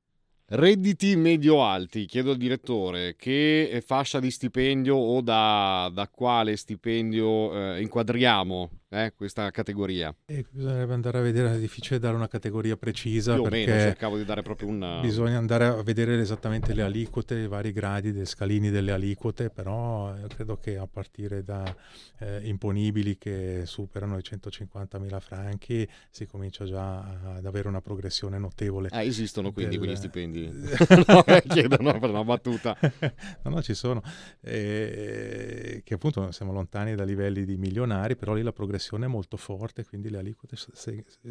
Redditi 0.47 1.17
medio-alti, 1.17 2.05
chiedo 2.05 2.33
al 2.33 2.37
direttore, 2.37 3.17
che 3.17 3.83
fascia 3.85 4.21
di 4.21 4.31
stipendio 4.31 4.95
o 4.95 5.23
da, 5.23 5.91
da 5.91 6.07
quale 6.09 6.57
stipendio 6.57 7.77
eh, 7.77 7.81
inquadriamo 7.81 8.71
eh, 8.91 9.13
questa 9.17 9.51
categoria? 9.51 10.15
Eh, 10.27 10.45
bisognerebbe 10.49 10.93
andare 10.93 11.19
a 11.19 11.21
vedere, 11.23 11.55
è 11.55 11.59
difficile 11.59 11.99
dare 11.99 12.15
una 12.15 12.29
categoria 12.29 12.77
precisa. 12.77 13.35
Più 13.35 13.45
meno, 13.51 13.73
cercavo 13.73 14.19
di 14.19 14.25
dare 14.25 14.43
proprio 14.43 14.69
una... 14.69 15.01
Bisogna 15.01 15.39
andare 15.39 15.65
a 15.65 15.83
vedere 15.83 16.21
esattamente 16.21 16.75
le 16.75 16.83
aliquote, 16.83 17.37
i 17.37 17.49
vari 17.49 17.73
gradi, 17.73 18.13
dei 18.13 18.27
scalini 18.27 18.71
delle 18.71 18.93
aliquote, 18.93 19.49
però 19.49 20.15
io 20.17 20.27
credo 20.29 20.59
che 20.59 20.77
a 20.77 20.87
partire 20.87 21.43
da 21.43 21.75
eh, 22.19 22.41
imponibili 22.45 23.17
che 23.17 23.63
superano 23.65 24.19
i 24.19 24.23
150.000 24.23 25.21
franchi 25.21 25.89
si 26.11 26.27
comincia 26.27 26.65
già 26.65 26.99
ad 27.35 27.47
avere 27.47 27.67
una 27.67 27.81
progressione 27.81 28.39
notevole. 28.39 28.91
Ah, 28.93 29.03
esistono 29.03 29.53
quindi 29.53 29.77
del... 29.77 29.85
quegli 29.85 29.97
stipendi? 29.97 30.34
no, 31.07 31.25
eh, 31.25 31.43
chiedono 31.47 31.99
per 31.99 32.11
una 32.11 32.25
battuta. 32.25 32.77
no, 33.43 33.51
no, 33.51 33.63
ci 33.63 33.75
sono. 33.75 34.03
Eh, 34.41 35.83
che 35.85 35.95
appunto 35.95 36.31
siamo 36.33 36.53
lontani 36.53 36.95
da 36.95 37.05
livelli 37.05 37.45
di 37.45 37.57
milionari, 37.57 38.17
però 38.17 38.35
lì 38.35 38.43
la 38.43 38.53
progressione 38.53 38.73
progressione 38.75 39.07
molto 39.07 39.37
forte, 39.37 39.85
quindi 39.85 40.11
le 40.11 40.19
aliquote 40.19 40.57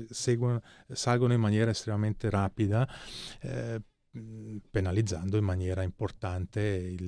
seguono, 0.10 0.62
salgono 0.92 1.34
in 1.34 1.40
maniera 1.40 1.72
estremamente 1.72 2.30
rapida. 2.30 2.88
Eh, 3.42 3.82
penalizzando 4.70 5.38
in 5.38 5.44
maniera 5.44 5.82
importante 5.82 6.62
il, 6.62 7.02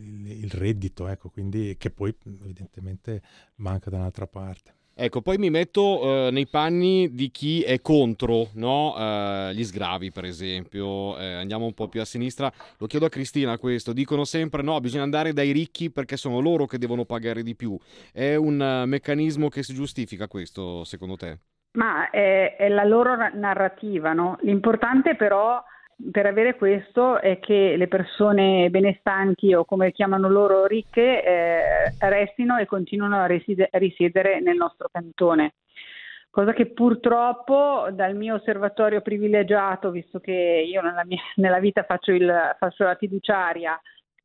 il, 0.00 0.26
il 0.26 0.50
reddito, 0.50 1.06
ecco, 1.06 1.30
quindi, 1.30 1.76
che 1.78 1.90
poi 1.92 2.12
evidentemente 2.42 3.22
manca 3.56 3.90
da 3.90 3.98
un'altra 3.98 4.26
parte. 4.26 4.74
Ecco, 4.94 5.22
poi 5.22 5.38
mi 5.38 5.48
metto 5.48 6.26
eh, 6.26 6.30
nei 6.30 6.46
panni 6.46 7.14
di 7.14 7.30
chi 7.30 7.62
è 7.62 7.80
contro 7.80 8.48
no? 8.54 8.94
eh, 8.96 9.52
gli 9.54 9.64
sgravi, 9.64 10.10
per 10.10 10.24
esempio. 10.24 11.18
Eh, 11.18 11.34
andiamo 11.34 11.64
un 11.64 11.72
po' 11.72 11.88
più 11.88 12.00
a 12.00 12.04
sinistra. 12.04 12.52
Lo 12.78 12.86
chiedo 12.86 13.06
a 13.06 13.08
Cristina 13.08 13.56
questo. 13.58 13.92
Dicono 13.92 14.24
sempre 14.24 14.62
no, 14.62 14.78
bisogna 14.80 15.02
andare 15.02 15.32
dai 15.32 15.52
ricchi 15.52 15.90
perché 15.90 16.16
sono 16.16 16.40
loro 16.40 16.66
che 16.66 16.78
devono 16.78 17.04
pagare 17.04 17.42
di 17.42 17.54
più. 17.54 17.78
È 18.12 18.34
un 18.34 18.60
uh, 18.60 18.86
meccanismo 18.86 19.48
che 19.48 19.62
si 19.62 19.72
giustifica 19.74 20.28
questo, 20.28 20.84
secondo 20.84 21.16
te? 21.16 21.38
Ma 21.72 22.10
è, 22.10 22.56
è 22.56 22.68
la 22.68 22.84
loro 22.84 23.16
narrativa, 23.32 24.12
no? 24.12 24.36
L'importante 24.42 25.16
però 25.16 25.62
per 26.10 26.26
avere 26.26 26.56
questo 26.56 27.20
è 27.20 27.38
che 27.38 27.76
le 27.76 27.88
persone 27.88 28.70
benestanti 28.70 29.54
o 29.54 29.64
come 29.64 29.92
chiamano 29.92 30.28
loro 30.28 30.66
ricche 30.66 31.22
eh, 31.22 31.94
restino 31.98 32.56
e 32.56 32.66
continuino 32.66 33.16
a, 33.16 33.26
risiede, 33.26 33.68
a 33.70 33.78
risiedere 33.78 34.40
nel 34.40 34.56
nostro 34.56 34.88
cantone. 34.90 35.54
Cosa 36.30 36.54
che 36.54 36.72
purtroppo 36.72 37.88
dal 37.92 38.16
mio 38.16 38.36
osservatorio 38.36 39.02
privilegiato, 39.02 39.90
visto 39.90 40.18
che 40.18 40.64
io 40.66 40.80
nella, 40.80 41.04
mia, 41.04 41.20
nella 41.36 41.58
vita 41.58 41.82
faccio, 41.82 42.12
il, 42.12 42.56
faccio, 42.58 42.84
la 42.84 42.94
fiduciaria 42.94 43.78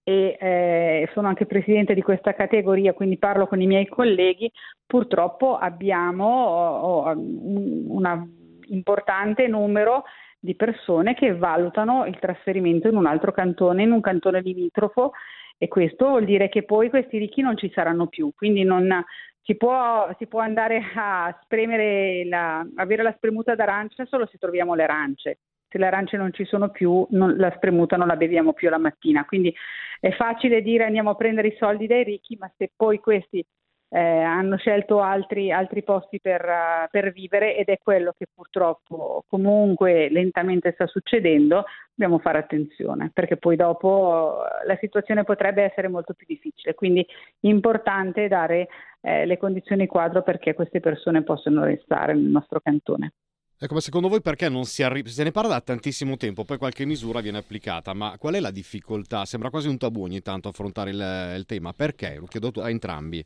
e 0.03 0.37
eh, 0.39 1.09
sono 1.13 1.27
anche 1.27 1.45
presidente 1.45 1.93
di 1.93 2.01
questa 2.01 2.33
categoria, 2.33 2.93
quindi 2.93 3.17
parlo 3.17 3.45
con 3.45 3.59
i 3.59 3.67
miei 3.67 3.87
colleghi, 3.87 4.49
purtroppo 4.85 5.57
abbiamo 5.57 6.25
oh, 6.25 7.09
oh, 7.09 7.13
un 7.17 8.27
importante 8.69 9.47
numero 9.47 10.03
di 10.39 10.55
persone 10.55 11.13
che 11.13 11.35
valutano 11.35 12.05
il 12.05 12.17
trasferimento 12.19 12.87
in 12.87 12.95
un 12.95 13.05
altro 13.05 13.31
cantone, 13.31 13.83
in 13.83 13.91
un 13.91 14.01
cantone 14.01 14.41
limitrofo 14.41 15.11
e 15.57 15.67
questo 15.67 16.07
vuol 16.07 16.25
dire 16.25 16.49
che 16.49 16.63
poi 16.63 16.89
questi 16.89 17.17
ricchi 17.17 17.41
non 17.41 17.57
ci 17.57 17.71
saranno 17.73 18.07
più, 18.07 18.31
quindi 18.35 18.63
non, 18.63 19.03
si, 19.41 19.55
può, 19.55 20.13
si 20.17 20.27
può, 20.27 20.41
andare 20.41 20.83
a 20.95 21.35
spremere, 21.41 22.25
la, 22.25 22.65
avere 22.75 23.01
la 23.01 23.13
spremuta 23.15 23.55
d'arancia 23.55 24.05
solo 24.05 24.27
se 24.27 24.37
troviamo 24.37 24.75
le 24.75 24.83
arance. 24.83 25.39
Se 25.69 25.77
le 25.77 25.85
arance 25.85 26.15
non 26.15 26.31
ci 26.31 26.45
sono 26.45 26.69
più, 26.69 27.05
non, 27.11 27.35
la 27.37 27.51
spremuta 27.55 27.97
non 27.97 28.07
la 28.07 28.15
beviamo 28.15 28.53
più 28.53 28.69
la 28.69 28.77
mattina. 28.77 29.25
Quindi 29.25 29.53
è 29.99 30.11
facile 30.11 30.61
dire 30.61 30.85
andiamo 30.85 31.09
a 31.11 31.15
prendere 31.15 31.47
i 31.47 31.55
soldi 31.57 31.87
dai 31.87 32.03
ricchi, 32.03 32.37
ma 32.37 32.51
se 32.57 32.71
poi 32.75 32.99
questi 32.99 33.43
eh, 33.89 33.99
hanno 33.99 34.57
scelto 34.57 35.01
altri, 35.01 35.51
altri 35.51 35.83
posti 35.83 36.19
per, 36.19 36.43
uh, 36.43 36.87
per, 36.89 37.11
vivere 37.11 37.55
ed 37.55 37.67
è 37.67 37.77
quello 37.81 38.13
che 38.17 38.25
purtroppo 38.33 39.23
comunque 39.27 40.09
lentamente 40.09 40.71
sta 40.73 40.87
succedendo, 40.87 41.63
dobbiamo 41.93 42.19
fare 42.19 42.39
attenzione 42.39 43.11
perché 43.13 43.37
poi 43.37 43.55
dopo 43.55 44.41
uh, 44.43 44.67
la 44.67 44.77
situazione 44.79 45.23
potrebbe 45.23 45.63
essere 45.63 45.87
molto 45.87 46.13
più 46.13 46.25
difficile. 46.27 46.73
Quindi 46.73 47.01
è 47.01 47.47
importante 47.47 48.27
dare 48.27 48.67
eh, 49.01 49.25
le 49.25 49.37
condizioni 49.37 49.87
quadro 49.87 50.21
perché 50.21 50.53
queste 50.53 50.81
persone 50.81 51.23
possano 51.23 51.63
restare 51.63 52.13
nel 52.13 52.23
nostro 52.29 52.59
cantone. 52.59 53.13
Ecco, 53.59 53.73
ma 53.73 53.79
secondo 53.79 54.07
voi 54.07 54.21
perché 54.21 54.49
non 54.49 54.65
si 54.65 54.83
arriva? 54.83 55.09
Se 55.09 55.23
ne 55.23 55.31
parla 55.31 55.49
da 55.49 55.61
tantissimo 55.61 56.15
tempo, 56.15 56.43
poi 56.43 56.59
qualche 56.59 56.85
misura 56.85 57.21
viene 57.21 57.39
applicata, 57.39 57.93
ma 57.93 58.15
qual 58.19 58.35
è 58.35 58.39
la 58.39 58.51
difficoltà? 58.51 59.25
Sembra 59.25 59.49
quasi 59.49 59.67
un 59.67 59.79
tabù 59.79 60.03
ogni 60.03 60.21
tanto 60.21 60.49
affrontare 60.49 60.91
il, 60.91 61.33
il 61.37 61.45
tema. 61.45 61.73
Perché? 61.73 62.17
Lo 62.19 62.25
chiedo 62.25 62.51
a 62.61 62.69
entrambi. 62.69 63.25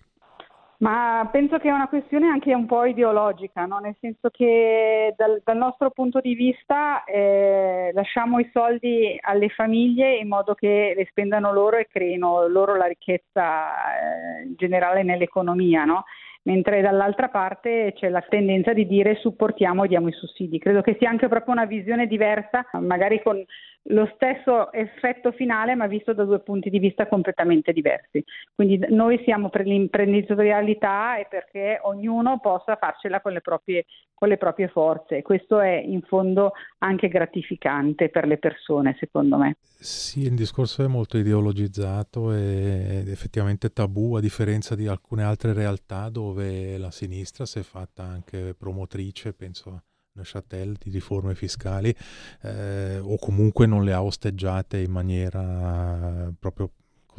Ma 0.82 1.30
penso 1.32 1.60
che 1.60 1.70
è 1.70 1.72
una 1.72 1.88
questione 1.88 2.28
anche 2.28 2.56
un 2.56 2.66
po' 2.66 2.86
ideologica, 2.86 3.66
no? 3.66 3.78
nel 3.78 3.96
senso 4.00 4.30
che 4.32 5.14
dal, 5.16 5.40
dal 5.46 5.58
nostro 5.58 5.92
punto 5.92 6.20
di 6.20 6.34
vista 6.34 7.04
eh, 7.04 7.92
lasciamo 7.94 8.40
i 8.40 8.50
soldi 8.52 9.16
alle 9.22 9.50
famiglie 9.50 10.16
in 10.16 10.28
modo 10.28 10.56
che 10.56 10.94
le 10.98 11.06
spendano 11.12 11.54
loro 11.54 11.78
e 11.78 11.88
creino 11.88 12.48
loro 12.48 12.76
la 12.76 12.88
ricchezza 12.88 13.70
eh, 13.74 14.56
generale 14.56 15.04
nell'economia. 15.04 15.86
No? 15.86 16.04
mentre 16.44 16.82
dall'altra 16.82 17.30
parte 17.30 17.94
c'è 17.96 18.10
la 18.10 18.26
tendenza 18.28 18.74
di 18.74 18.88
dire 18.88 19.16
supportiamo 19.16 19.84
e 19.84 19.88
diamo 19.88 20.08
i 20.08 20.14
sussidi. 20.14 20.58
Credo 20.58 20.82
che 20.82 20.96
sia 20.98 21.10
anche 21.10 21.28
proprio 21.28 21.54
una 21.54 21.66
visione 21.66 22.08
diversa, 22.08 22.66
magari 22.80 23.22
con 23.22 23.44
lo 23.86 24.10
stesso 24.14 24.72
effetto 24.72 25.32
finale 25.32 25.76
ma 25.76 25.88
visto 25.88 26.14
da 26.14 26.24
due 26.24 26.40
punti 26.40 26.70
di 26.70 26.80
vista 26.80 27.08
completamente 27.08 27.74
diversi. 27.74 28.24
Quindi 28.54 28.80
noi 28.90 29.22
siamo 29.24 29.50
per 29.50 29.66
l'imprenditorialità 29.66 31.18
e 31.18 31.28
perché 31.30 31.80
ognuno 31.84 32.40
possa 32.40 32.76
farcela 32.76 33.22
con 33.22 33.34
le 33.34 33.42
proprie, 33.42 33.86
con 34.14 34.28
le 34.28 34.38
proprie 34.38 34.68
forze. 34.68 35.22
Questo 35.24 35.60
è 35.60 35.76
in 35.76 36.02
fondo 36.02 36.52
anche 36.80 37.08
gratificante 37.08 38.10
per 38.10 38.28
le 38.28 38.38
persone, 38.38 38.96
secondo 39.00 39.38
me. 39.38 39.58
Sì, 39.62 40.22
il 40.22 40.36
discorso 40.36 40.84
è 40.84 40.88
molto 40.88 41.18
ideologizzato 41.18 42.32
ed 42.34 43.08
effettivamente 43.08 43.74
tabù, 43.74 44.14
a 44.14 44.20
differenza 44.20 44.76
di 44.76 44.88
alcune 44.88 45.24
altre 45.24 45.54
realtà 45.54 46.10
dove 46.10 46.78
la 46.78 46.92
sinistra 46.92 47.46
si 47.46 47.60
è 47.60 47.64
fatta 47.64 48.04
anche 48.04 48.54
promotrice, 48.54 49.34
penso 49.34 49.70
a 49.72 49.82
Neuchâtel, 50.14 50.76
di 50.78 50.90
riforme 50.90 51.36
fiscali, 51.36 51.96
eh, 52.42 53.00
o 53.00 53.18
comunque 53.18 53.66
non 53.66 53.84
le 53.84 53.94
ha 53.94 54.04
osteggiate 54.04 54.80
in 54.80 54.92
maniera 54.92 56.32
proprio 56.38 56.72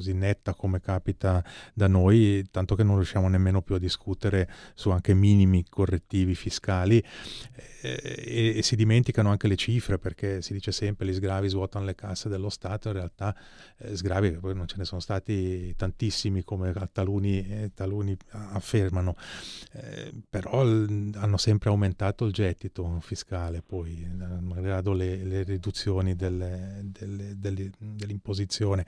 così 0.03 0.13
netta 0.13 0.55
come 0.55 0.81
capita 0.81 1.45
da 1.73 1.87
noi, 1.87 2.45
tanto 2.51 2.75
che 2.75 2.83
non 2.83 2.97
riusciamo 2.97 3.29
nemmeno 3.29 3.63
più 3.63 3.77
a 3.77 3.79
discutere 3.79 4.51
su 4.75 4.91
anche 4.91 5.15
minimi 5.15 5.65
correttivi 5.69 6.35
fiscali 6.35 7.03
e, 7.83 8.55
e, 8.57 8.63
si 8.63 8.77
dimenticano 8.77 9.31
anche 9.31 9.47
le 9.49 9.57
cifre 9.57 9.99
perché 9.99 10.43
si 10.43 10.53
dice 10.53 10.73
sempre 10.73 11.07
gli 11.07 11.13
sgravi 11.13 11.49
svuotano 11.49 11.85
le 11.85 11.95
casse 11.95 12.29
dello 12.29 12.49
Stato, 12.49 12.89
in 12.89 12.95
realtà 12.95 13.35
eh, 13.79 13.97
sgravi 13.97 14.33
poi 14.33 14.55
non 14.55 14.67
ce 14.67 14.77
ne 14.79 14.85
sono 14.85 15.01
stati 15.01 15.75
tantissimi 15.77 16.43
come 16.43 16.73
taluni, 16.93 17.47
eh, 17.47 17.71
taluni 17.75 18.17
affermano, 18.31 19.17
eh, 19.73 20.13
però 20.29 20.65
l- 20.65 21.13
hanno 21.15 21.37
sempre 21.37 21.71
aumentato 21.71 22.25
il 22.25 22.33
gettito 22.33 22.99
fiscale, 23.01 23.63
poi 23.63 24.09
malgrado 24.41 24.93
le, 24.93 25.25
le 25.25 25.43
riduzioni 25.43 26.15
delle, 26.15 26.81
delle, 26.85 27.35
delle, 27.37 27.71
dell'imposizione. 27.79 28.87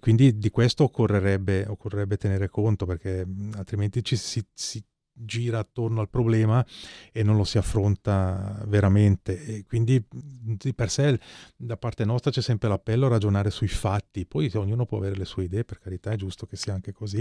quindi 0.00 0.35
di 0.38 0.50
questo 0.50 0.84
occorrerebbe, 0.84 1.66
occorrerebbe, 1.66 2.16
tenere 2.16 2.48
conto 2.48 2.86
perché 2.86 3.26
altrimenti 3.54 4.02
ci 4.02 4.16
si, 4.16 4.44
si 4.52 4.82
gira 5.18 5.60
attorno 5.60 6.00
al 6.00 6.10
problema 6.10 6.64
e 7.10 7.22
non 7.22 7.36
lo 7.36 7.44
si 7.44 7.58
affronta 7.58 8.62
veramente. 8.66 9.42
E 9.44 9.64
quindi 9.64 10.04
di 10.10 10.74
per 10.74 10.90
sé 10.90 11.18
da 11.56 11.76
parte 11.76 12.04
nostra 12.04 12.30
c'è 12.30 12.42
sempre 12.42 12.68
l'appello 12.68 13.06
a 13.06 13.10
ragionare 13.10 13.50
sui 13.50 13.68
fatti, 13.68 14.26
poi 14.26 14.50
ognuno 14.54 14.84
può 14.84 14.98
avere 14.98 15.16
le 15.16 15.24
sue 15.24 15.44
idee, 15.44 15.64
per 15.64 15.78
carità 15.78 16.10
è 16.10 16.16
giusto 16.16 16.46
che 16.46 16.56
sia 16.56 16.74
anche 16.74 16.92
così, 16.92 17.18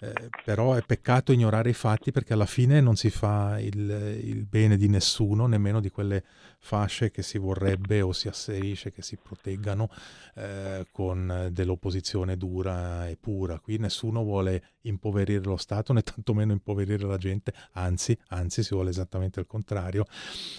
eh, 0.00 0.30
però 0.44 0.74
è 0.74 0.82
peccato 0.82 1.32
ignorare 1.32 1.70
i 1.70 1.74
fatti 1.74 2.12
perché 2.12 2.32
alla 2.32 2.46
fine 2.46 2.80
non 2.80 2.96
si 2.96 3.10
fa 3.10 3.58
il, 3.58 4.20
il 4.22 4.44
bene 4.44 4.76
di 4.76 4.88
nessuno, 4.88 5.46
nemmeno 5.46 5.80
di 5.80 5.90
quelle 5.90 6.24
fasce 6.64 7.10
che 7.10 7.22
si 7.22 7.38
vorrebbe 7.38 8.02
o 8.02 8.12
si 8.12 8.28
asserisce 8.28 8.92
che 8.92 9.02
si 9.02 9.18
proteggano 9.20 9.90
eh, 10.36 10.86
con 10.92 11.48
dell'opposizione 11.50 12.36
dura 12.36 13.08
e 13.08 13.16
pura. 13.16 13.58
Qui 13.58 13.78
nessuno 13.78 14.22
vuole 14.22 14.76
impoverire 14.82 15.42
lo 15.44 15.56
Stato 15.56 15.92
né 15.92 16.02
tantomeno 16.02 16.52
impoverire 16.52 17.04
la 17.04 17.18
gente, 17.18 17.52
anzi, 17.72 18.16
anzi 18.28 18.62
si 18.62 18.74
vuole 18.74 18.90
esattamente 18.90 19.40
il 19.40 19.46
contrario. 19.46 20.06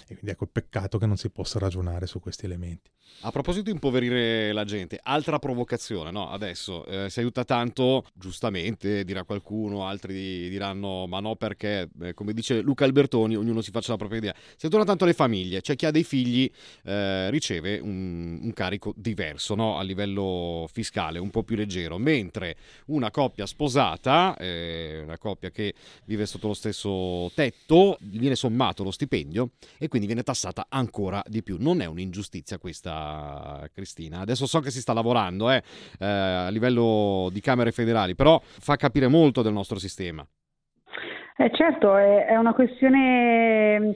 E 0.02 0.14
quindi 0.14 0.30
ecco 0.30 0.46
peccato 0.46 0.98
che 0.98 1.06
non 1.06 1.16
si 1.16 1.30
possa 1.30 1.58
ragionare 1.58 2.06
su 2.06 2.20
questi 2.20 2.44
elementi. 2.44 2.90
A 3.20 3.30
proposito 3.30 3.64
di 3.64 3.70
impoverire 3.70 4.52
la 4.52 4.64
gente, 4.64 4.98
altra 5.02 5.38
provocazione, 5.38 6.10
no? 6.10 6.30
Adesso 6.30 6.84
eh, 6.84 7.10
si 7.10 7.20
aiuta 7.20 7.44
tanto, 7.44 8.04
giustamente 8.12 9.04
dirà 9.04 9.24
qualcuno, 9.24 9.86
altri 9.86 10.48
diranno 10.48 11.06
ma 11.06 11.20
no 11.20 11.36
perché, 11.36 11.88
eh, 12.02 12.12
come 12.12 12.32
dice 12.32 12.60
Luca 12.60 12.84
Albertoni, 12.84 13.36
ognuno 13.36 13.62
si 13.62 13.70
faccia 13.70 13.92
la 13.92 13.98
propria 13.98 14.18
idea. 14.18 14.34
Si 14.56 14.66
aiuta 14.66 14.84
tanto 14.84 15.04
le 15.04 15.14
famiglie, 15.14 15.60
c'è 15.60 15.76
chi 15.76 15.86
ha 15.86 15.90
dei 15.94 16.02
figli 16.02 16.50
eh, 16.82 17.30
riceve 17.30 17.78
un, 17.78 18.40
un, 18.42 18.52
carico 18.52 18.92
diverso 18.96 19.54
no? 19.54 19.78
a 19.78 19.82
livello 19.82 20.68
fiscale, 20.72 21.20
un 21.20 21.30
po' 21.30 21.44
più 21.44 21.54
leggero, 21.54 21.96
mentre 21.98 22.56
una 22.86 23.12
coppia 23.12 23.46
sposata, 23.46 24.36
eh, 24.36 25.02
una 25.04 25.18
coppia 25.18 25.50
che 25.50 25.72
vive 26.04 26.26
sotto 26.26 26.48
lo 26.48 26.54
stesso 26.54 27.30
tetto, 27.34 27.96
viene 28.00 28.34
sommato 28.34 28.82
lo 28.82 28.90
stipendio 28.90 29.50
e 29.78 29.86
quindi 29.86 30.08
viene 30.08 30.24
tassata 30.24 30.66
ancora 30.68 31.22
di 31.26 31.42
più. 31.44 31.56
Non 31.60 31.80
è 31.80 31.86
un'ingiustizia 31.86 32.58
questa 32.58 33.68
Cristina. 33.72 34.20
Adesso 34.20 34.46
so 34.46 34.58
che 34.58 34.70
si 34.70 34.80
sta 34.80 34.92
lavorando 34.92 35.50
eh, 35.50 35.62
eh, 36.00 36.06
a 36.06 36.48
livello 36.48 37.28
di 37.32 37.40
Camere 37.40 37.70
federali, 37.70 38.16
però 38.16 38.40
fa 38.42 38.74
capire 38.74 39.06
molto 39.06 39.42
del 39.42 39.52
nostro 39.52 39.78
sistema. 39.78 40.26
Eh 41.36 41.50
certo, 41.52 41.96
è, 41.96 42.26
è 42.26 42.36
una 42.36 42.52
questione... 42.52 43.94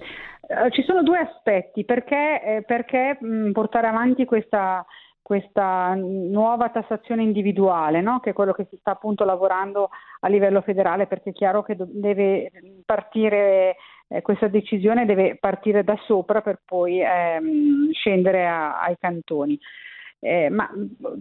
Eh, 0.50 0.70
ci 0.70 0.82
sono 0.82 1.02
due 1.02 1.18
aspetti, 1.18 1.84
perché, 1.84 2.42
eh, 2.42 2.62
perché 2.62 3.18
mh, 3.20 3.52
portare 3.52 3.86
avanti 3.86 4.24
questa, 4.24 4.84
questa 5.20 5.92
nuova 5.94 6.70
tassazione 6.70 7.22
individuale, 7.22 8.00
no? 8.00 8.20
che 8.20 8.30
è 8.30 8.32
quello 8.32 8.52
che 8.52 8.66
si 8.70 8.76
sta 8.78 8.92
appunto 8.92 9.24
lavorando 9.24 9.90
a 10.20 10.28
livello 10.28 10.62
federale, 10.62 11.06
perché 11.06 11.30
è 11.30 11.32
chiaro 11.34 11.62
che 11.62 11.76
deve 11.78 12.50
partire 12.86 13.76
eh, 14.08 14.22
questa 14.22 14.48
decisione 14.48 15.04
deve 15.04 15.36
partire 15.38 15.84
da 15.84 15.96
sopra 16.06 16.40
per 16.40 16.60
poi 16.64 17.02
ehm, 17.02 17.92
scendere 17.92 18.46
a, 18.46 18.80
ai 18.80 18.96
cantoni. 18.98 19.58
Eh, 20.20 20.48
ma 20.48 20.68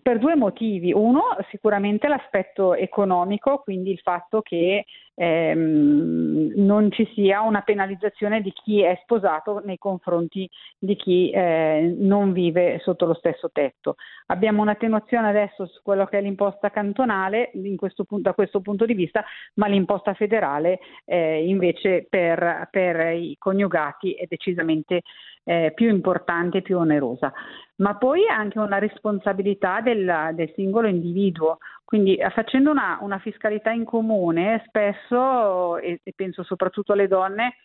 per 0.01 0.19
due 0.19 0.35
motivi. 0.35 0.93
Uno, 0.93 1.35
sicuramente 1.49 2.07
l'aspetto 2.07 2.73
economico, 2.73 3.59
quindi 3.59 3.91
il 3.91 3.99
fatto 3.99 4.41
che 4.41 4.85
ehm, 5.17 6.53
non 6.55 6.91
ci 6.91 7.09
sia 7.13 7.41
una 7.41 7.61
penalizzazione 7.61 8.41
di 8.41 8.51
chi 8.51 8.81
è 8.81 8.99
sposato 9.01 9.61
nei 9.65 9.77
confronti 9.77 10.47
di 10.77 10.95
chi 10.95 11.31
eh, 11.31 11.95
non 11.97 12.31
vive 12.31 12.79
sotto 12.83 13.05
lo 13.05 13.15
stesso 13.15 13.49
tetto. 13.51 13.95
Abbiamo 14.27 14.61
un'attenuazione 14.61 15.27
adesso 15.27 15.65
su 15.65 15.81
quello 15.81 16.05
che 16.05 16.19
è 16.19 16.21
l'imposta 16.21 16.69
cantonale 16.69 17.51
questo, 17.77 18.05
da 18.09 18.33
questo 18.33 18.61
punto 18.61 18.85
di 18.85 18.93
vista, 18.93 19.23
ma 19.55 19.67
l'imposta 19.67 20.13
federale 20.13 20.79
eh, 21.05 21.47
invece 21.47 22.05
per, 22.07 22.67
per, 22.69 23.13
i 23.13 23.35
coniugati 23.39 24.13
è 24.13 24.25
decisamente 24.27 25.01
eh, 25.43 25.71
più 25.73 25.89
importante 25.89 26.59
e 26.59 26.61
più 26.61 26.77
onerosa. 26.77 27.33
Ma 27.77 27.95
poi 27.95 28.27
anche 28.27 28.59
una 28.59 28.79
responsabilità 28.79 29.81
del, 29.81 30.31
del 30.33 30.51
singolo 30.55 30.87
individuo. 30.87 31.57
Quindi 31.87 32.17
eh, 32.17 32.29
facendo 32.31 32.69
una, 32.69 32.97
una, 32.99 33.17
fiscalità 33.17 33.71
in 33.71 33.85
comune, 33.85 34.61
spesso, 34.67 35.77
e, 35.77 36.01
e 36.03 36.13
penso 36.13 36.43
soprattutto 36.43 36.91
alle 36.91 37.07
donne, 37.07 37.55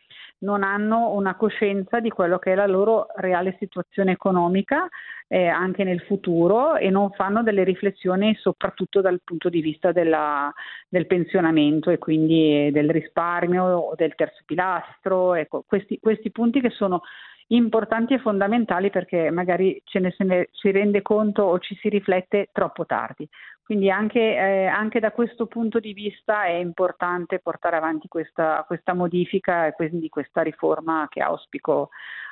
non 0.42 0.62
hanno 0.62 1.10
una 1.10 1.34
coscienza 1.34 1.98
di 1.98 2.08
quello 2.08 2.38
che 2.38 2.52
è 2.52 2.54
la 2.54 2.68
loro 2.68 3.08
reale 3.16 3.56
situazione 3.58 4.12
economica 4.12 4.88
eh, 5.26 5.48
anche 5.48 5.82
nel 5.82 6.02
futuro 6.02 6.76
e 6.76 6.88
non 6.88 7.10
fanno 7.10 7.42
delle 7.42 7.64
riflessioni 7.64 8.32
soprattutto 8.36 9.00
dal 9.00 9.20
punto 9.24 9.48
di 9.48 9.60
vista 9.60 9.90
della, 9.90 10.52
del 10.88 11.08
pensionamento 11.08 11.90
e 11.90 11.98
quindi 11.98 12.70
del 12.70 12.90
risparmio 12.90 13.64
o 13.64 13.94
del 13.96 14.14
terzo 14.14 14.42
pilastro. 14.46 15.34
Ecco, 15.34 15.64
questi, 15.66 15.98
questi 16.00 16.30
punti 16.30 16.60
che 16.60 16.70
sono 16.70 17.02
importanti 17.48 18.14
e 18.14 18.18
fondamentali 18.18 18.90
perché 18.90 19.30
magari 19.30 19.80
ce 19.84 19.98
ne, 19.98 20.14
se 20.16 20.24
ne 20.24 20.48
si 20.52 20.70
rende 20.70 21.02
conto 21.02 21.42
o 21.42 21.58
ci 21.58 21.74
si 21.80 21.88
riflette 21.88 22.48
troppo 22.52 22.86
tardi. 22.86 23.28
Quindi 23.72 23.90
anche, 23.90 24.20
eh, 24.20 24.66
anche, 24.66 25.00
da 25.00 25.12
questo 25.12 25.46
punto 25.46 25.80
di 25.80 25.94
vista 25.94 26.44
è 26.44 26.52
importante 26.56 27.38
portare 27.38 27.76
avanti 27.76 28.06
questa, 28.06 28.62
questa, 28.66 28.92
modifica 28.92 29.66
e 29.66 29.72
quindi 29.72 30.10
questa 30.10 30.42
riforma 30.42 31.06
che 31.08 31.22
auspico 31.22 31.88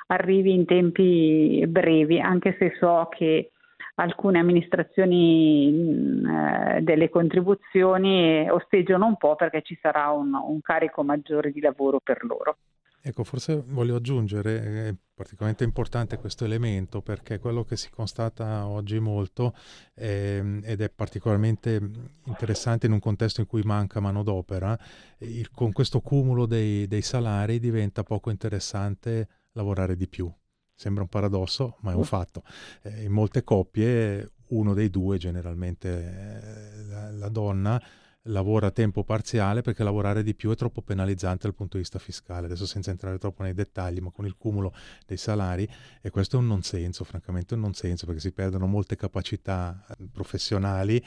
arrivi 0.09 0.53
in 0.53 0.65
tempi 0.65 1.65
brevi, 1.67 2.19
anche 2.19 2.55
se 2.59 2.75
so 2.79 3.07
che 3.09 3.53
alcune 3.95 4.37
amministrazioni 4.37 6.21
eh, 6.27 6.81
delle 6.81 7.09
contribuzioni 7.09 8.47
osteggiano 8.47 9.07
un 9.07 9.17
po' 9.17 9.35
perché 9.35 9.63
ci 9.63 9.75
sarà 9.81 10.11
un, 10.11 10.35
un 10.35 10.61
carico 10.61 11.01
maggiore 11.03 11.49
di 11.51 11.59
lavoro 11.59 11.99
per 12.03 12.23
loro. 12.23 12.57
Ecco, 13.03 13.23
forse 13.23 13.63
voglio 13.65 13.95
aggiungere, 13.95 14.89
è 14.89 14.95
particolarmente 15.15 15.63
importante 15.63 16.17
questo 16.17 16.45
elemento 16.45 17.01
perché 17.01 17.39
quello 17.39 17.63
che 17.63 17.75
si 17.75 17.89
constata 17.89 18.67
oggi 18.67 18.99
molto 18.99 19.55
eh, 19.95 20.59
ed 20.61 20.81
è 20.81 20.89
particolarmente 20.89 21.81
interessante 22.25 22.85
in 22.85 22.91
un 22.91 22.99
contesto 22.99 23.41
in 23.41 23.47
cui 23.47 23.63
manca 23.63 23.99
manodopera, 23.99 24.77
il, 25.17 25.49
con 25.49 25.71
questo 25.71 25.99
cumulo 26.01 26.45
dei, 26.45 26.85
dei 26.87 27.01
salari 27.01 27.59
diventa 27.59 28.03
poco 28.03 28.29
interessante 28.29 29.27
lavorare 29.53 29.95
di 29.95 30.07
più. 30.07 30.31
Sembra 30.75 31.01
un 31.01 31.09
paradosso, 31.09 31.77
ma 31.81 31.93
è 31.93 31.95
un 31.95 32.03
fatto. 32.03 32.43
Eh, 32.83 33.03
in 33.03 33.11
molte 33.11 33.43
coppie 33.43 34.33
uno 34.49 34.75
dei 34.75 34.91
due, 34.91 35.17
generalmente 35.17 35.89
eh, 35.89 36.83
la, 36.85 37.11
la 37.11 37.29
donna, 37.29 37.81
lavora 38.25 38.67
a 38.67 38.71
tempo 38.71 39.03
parziale 39.03 39.61
perché 39.61 39.83
lavorare 39.83 40.23
di 40.23 40.35
più 40.35 40.51
è 40.51 40.55
troppo 40.55 40.81
penalizzante 40.81 41.43
dal 41.43 41.55
punto 41.55 41.77
di 41.77 41.83
vista 41.83 41.99
fiscale. 41.99 42.45
Adesso 42.45 42.65
senza 42.65 42.91
entrare 42.91 43.17
troppo 43.17 43.43
nei 43.43 43.53
dettagli, 43.53 43.99
ma 43.99 44.11
con 44.11 44.25
il 44.25 44.35
cumulo 44.37 44.73
dei 45.05 45.17
salari, 45.17 45.67
e 46.01 46.09
questo 46.09 46.37
è 46.37 46.39
un 46.39 46.47
non 46.47 46.61
senso, 46.61 47.03
francamente 47.03 47.55
un 47.55 47.61
non 47.61 47.73
senso, 47.73 48.05
perché 48.05 48.21
si 48.21 48.31
perdono 48.31 48.67
molte 48.67 48.95
capacità 48.95 49.85
eh, 49.89 50.07
professionali 50.11 51.03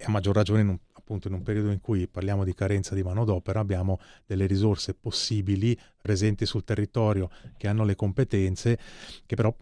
e 0.00 0.04
a 0.04 0.10
maggior 0.10 0.34
ragione 0.34 0.60
in 0.60 0.68
un, 0.68 0.78
appunto 0.92 1.26
in 1.26 1.34
un 1.34 1.42
periodo 1.42 1.70
in 1.70 1.80
cui 1.80 2.06
parliamo 2.06 2.44
di 2.44 2.54
carenza 2.54 2.94
di 2.94 3.02
manodopera 3.02 3.58
abbiamo 3.58 3.98
delle 4.24 4.46
risorse 4.46 4.94
possibili 4.94 5.76
presenti 6.00 6.46
sul 6.46 6.62
territorio 6.62 7.28
che 7.56 7.66
hanno 7.66 7.84
le 7.84 7.96
competenze 7.96 8.78
che 9.26 9.34
però 9.34 9.52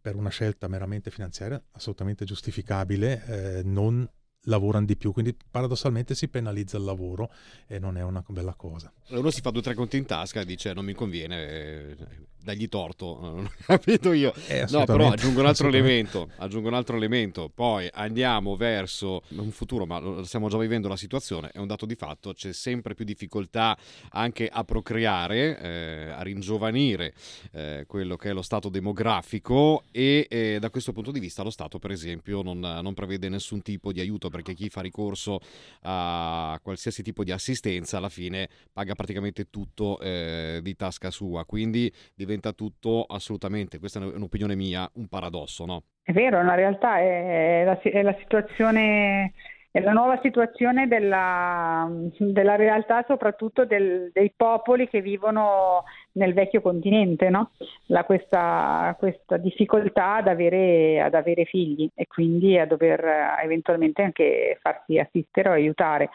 per 0.00 0.14
una 0.14 0.28
scelta 0.28 0.68
meramente 0.68 1.10
finanziaria 1.10 1.60
assolutamente 1.72 2.24
giustificabile 2.24 3.24
eh, 3.26 3.62
non 3.64 4.08
lavorano 4.44 4.86
di 4.86 4.96
più, 4.96 5.12
quindi 5.12 5.36
paradossalmente 5.50 6.14
si 6.14 6.28
penalizza 6.28 6.76
il 6.76 6.84
lavoro 6.84 7.30
e 7.66 7.78
non 7.78 7.96
è 7.96 8.02
una 8.02 8.24
bella 8.28 8.54
cosa. 8.54 8.92
Uno 9.08 9.30
si 9.30 9.40
fa 9.40 9.50
due 9.50 9.60
o 9.60 9.62
tre 9.62 9.74
conti 9.74 9.96
in 9.96 10.06
tasca 10.06 10.40
e 10.40 10.44
dice 10.44 10.72
non 10.72 10.84
mi 10.84 10.94
conviene, 10.94 11.48
eh, 11.48 11.96
dagli 12.42 12.68
torto, 12.68 13.18
non 13.20 13.44
ho 13.44 13.50
capito 13.64 14.12
io. 14.12 14.34
Eh, 14.48 14.66
no, 14.70 14.84
però 14.84 15.10
aggiungo 15.10 15.40
un 15.40 15.46
altro 15.46 15.68
elemento, 15.68 16.28
aggiungo 16.36 16.68
un 16.68 16.74
altro 16.74 16.96
elemento, 16.96 17.50
poi 17.54 17.88
andiamo 17.92 18.56
verso 18.56 19.22
un 19.30 19.50
futuro, 19.50 19.86
ma 19.86 20.24
stiamo 20.24 20.48
già 20.48 20.58
vivendo 20.58 20.88
la 20.88 20.96
situazione, 20.96 21.50
è 21.52 21.58
un 21.58 21.66
dato 21.66 21.86
di 21.86 21.94
fatto, 21.94 22.32
c'è 22.32 22.52
sempre 22.52 22.94
più 22.94 23.04
difficoltà 23.04 23.76
anche 24.10 24.48
a 24.48 24.64
procreare, 24.64 25.58
eh, 25.58 26.10
a 26.10 26.22
ringiovanire 26.22 27.14
eh, 27.52 27.84
quello 27.86 28.16
che 28.16 28.30
è 28.30 28.32
lo 28.32 28.42
stato 28.42 28.68
demografico 28.68 29.84
e 29.90 30.26
eh, 30.28 30.58
da 30.58 30.70
questo 30.70 30.92
punto 30.92 31.10
di 31.10 31.20
vista 31.20 31.42
lo 31.42 31.50
Stato 31.52 31.78
per 31.78 31.90
esempio 31.90 32.40
non, 32.40 32.58
non 32.58 32.94
prevede 32.94 33.28
nessun 33.28 33.60
tipo 33.60 33.92
di 33.92 34.00
aiuto 34.00 34.30
perché 34.32 34.54
chi 34.54 34.68
fa 34.68 34.80
ricorso 34.80 35.38
a 35.82 36.58
qualsiasi 36.60 37.04
tipo 37.04 37.22
di 37.22 37.30
assistenza 37.30 37.98
alla 37.98 38.08
fine 38.08 38.48
paga 38.72 38.94
praticamente 38.94 39.50
tutto 39.50 40.00
eh, 40.00 40.58
di 40.62 40.74
tasca 40.74 41.10
sua, 41.10 41.44
quindi 41.44 41.92
diventa 42.14 42.52
tutto 42.52 43.04
assolutamente, 43.04 43.78
questa 43.78 44.00
è 44.00 44.04
un'opinione 44.04 44.56
mia, 44.56 44.90
un 44.94 45.06
paradosso, 45.06 45.64
no? 45.64 45.84
È 46.02 46.10
vero, 46.10 46.40
in 46.40 46.52
realtà 46.52 46.98
è 46.98 47.62
la, 47.64 47.80
è 47.80 48.02
la 48.02 48.16
situazione 48.18 49.32
è 49.72 49.80
la 49.80 49.92
nuova 49.92 50.20
situazione 50.22 50.86
della, 50.86 51.90
della 52.18 52.56
realtà, 52.56 53.06
soprattutto 53.08 53.64
del, 53.64 54.10
dei 54.12 54.30
popoli 54.36 54.86
che 54.86 55.00
vivono 55.00 55.84
nel 56.12 56.34
vecchio 56.34 56.60
continente, 56.60 57.28
no? 57.30 57.50
La, 57.86 58.04
questa, 58.04 58.94
questa, 58.98 59.36
difficoltà 59.36 60.16
ad 60.16 60.28
avere, 60.28 61.00
ad 61.00 61.14
avere, 61.14 61.44
figli 61.44 61.88
e 61.94 62.06
quindi 62.06 62.58
a 62.58 62.66
dover 62.66 63.04
eventualmente 63.42 64.02
anche 64.02 64.58
farsi 64.60 64.98
assistere 64.98 65.48
o 65.48 65.52
aiutare. 65.52 66.10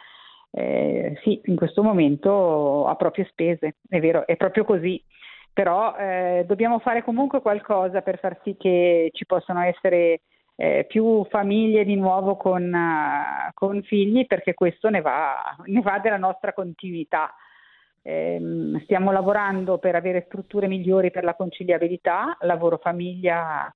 Eh, 0.51 1.19
sì, 1.23 1.41
in 1.45 1.55
questo 1.55 1.83
momento 1.83 2.85
a 2.87 2.95
proprie 2.95 3.25
spese, 3.29 3.75
è 3.87 3.99
vero, 3.99 4.25
è 4.25 4.35
proprio 4.37 4.63
così 4.63 5.01
però 5.57 5.95
eh, 5.97 6.43
dobbiamo 6.45 6.77
fare 6.77 7.03
comunque 7.03 7.41
qualcosa 7.41 8.01
per 8.01 8.19
far 8.19 8.39
sì 8.43 8.55
che 8.59 9.09
ci 9.11 9.25
possano 9.25 9.61
essere 9.61 10.21
eh, 10.55 10.85
più 10.87 11.25
famiglie 11.31 11.83
di 11.83 11.95
nuovo 11.95 12.35
con, 12.35 12.71
uh, 12.71 13.51
con 13.55 13.81
figli 13.81 14.27
perché 14.27 14.53
questo 14.53 14.89
ne 14.89 15.01
va, 15.01 15.55
ne 15.65 15.81
va 15.81 15.97
della 15.97 16.17
nostra 16.17 16.53
continuità. 16.53 17.33
Eh, 18.07 18.39
stiamo 18.83 19.11
lavorando 19.11 19.79
per 19.79 19.95
avere 19.95 20.23
strutture 20.27 20.69
migliori 20.69 21.11
per 21.11 21.25
la 21.25 21.35
conciliabilità, 21.35 22.37
lavoro 22.39 22.77
famiglia 22.77 23.69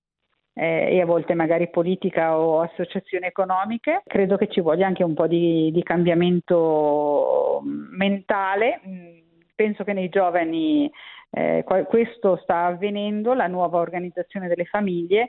eh, 0.53 0.87
e 0.95 1.01
a 1.01 1.05
volte 1.05 1.33
magari 1.33 1.69
politica 1.69 2.37
o 2.37 2.61
associazioni 2.61 3.25
economiche. 3.25 4.03
Credo 4.05 4.37
che 4.37 4.47
ci 4.47 4.61
voglia 4.61 4.87
anche 4.87 5.03
un 5.03 5.15
po' 5.15 5.27
di, 5.27 5.69
di 5.73 5.83
cambiamento 5.83 7.59
mentale. 7.65 8.79
Mm, 8.87 9.17
penso 9.53 9.83
che 9.83 9.91
nei 9.91 10.07
giovani 10.07 10.89
eh, 11.31 11.65
questo 11.89 12.37
sta 12.37 12.67
avvenendo, 12.67 13.33
la 13.33 13.47
nuova 13.47 13.79
organizzazione 13.79 14.47
delle 14.47 14.63
famiglie. 14.63 15.27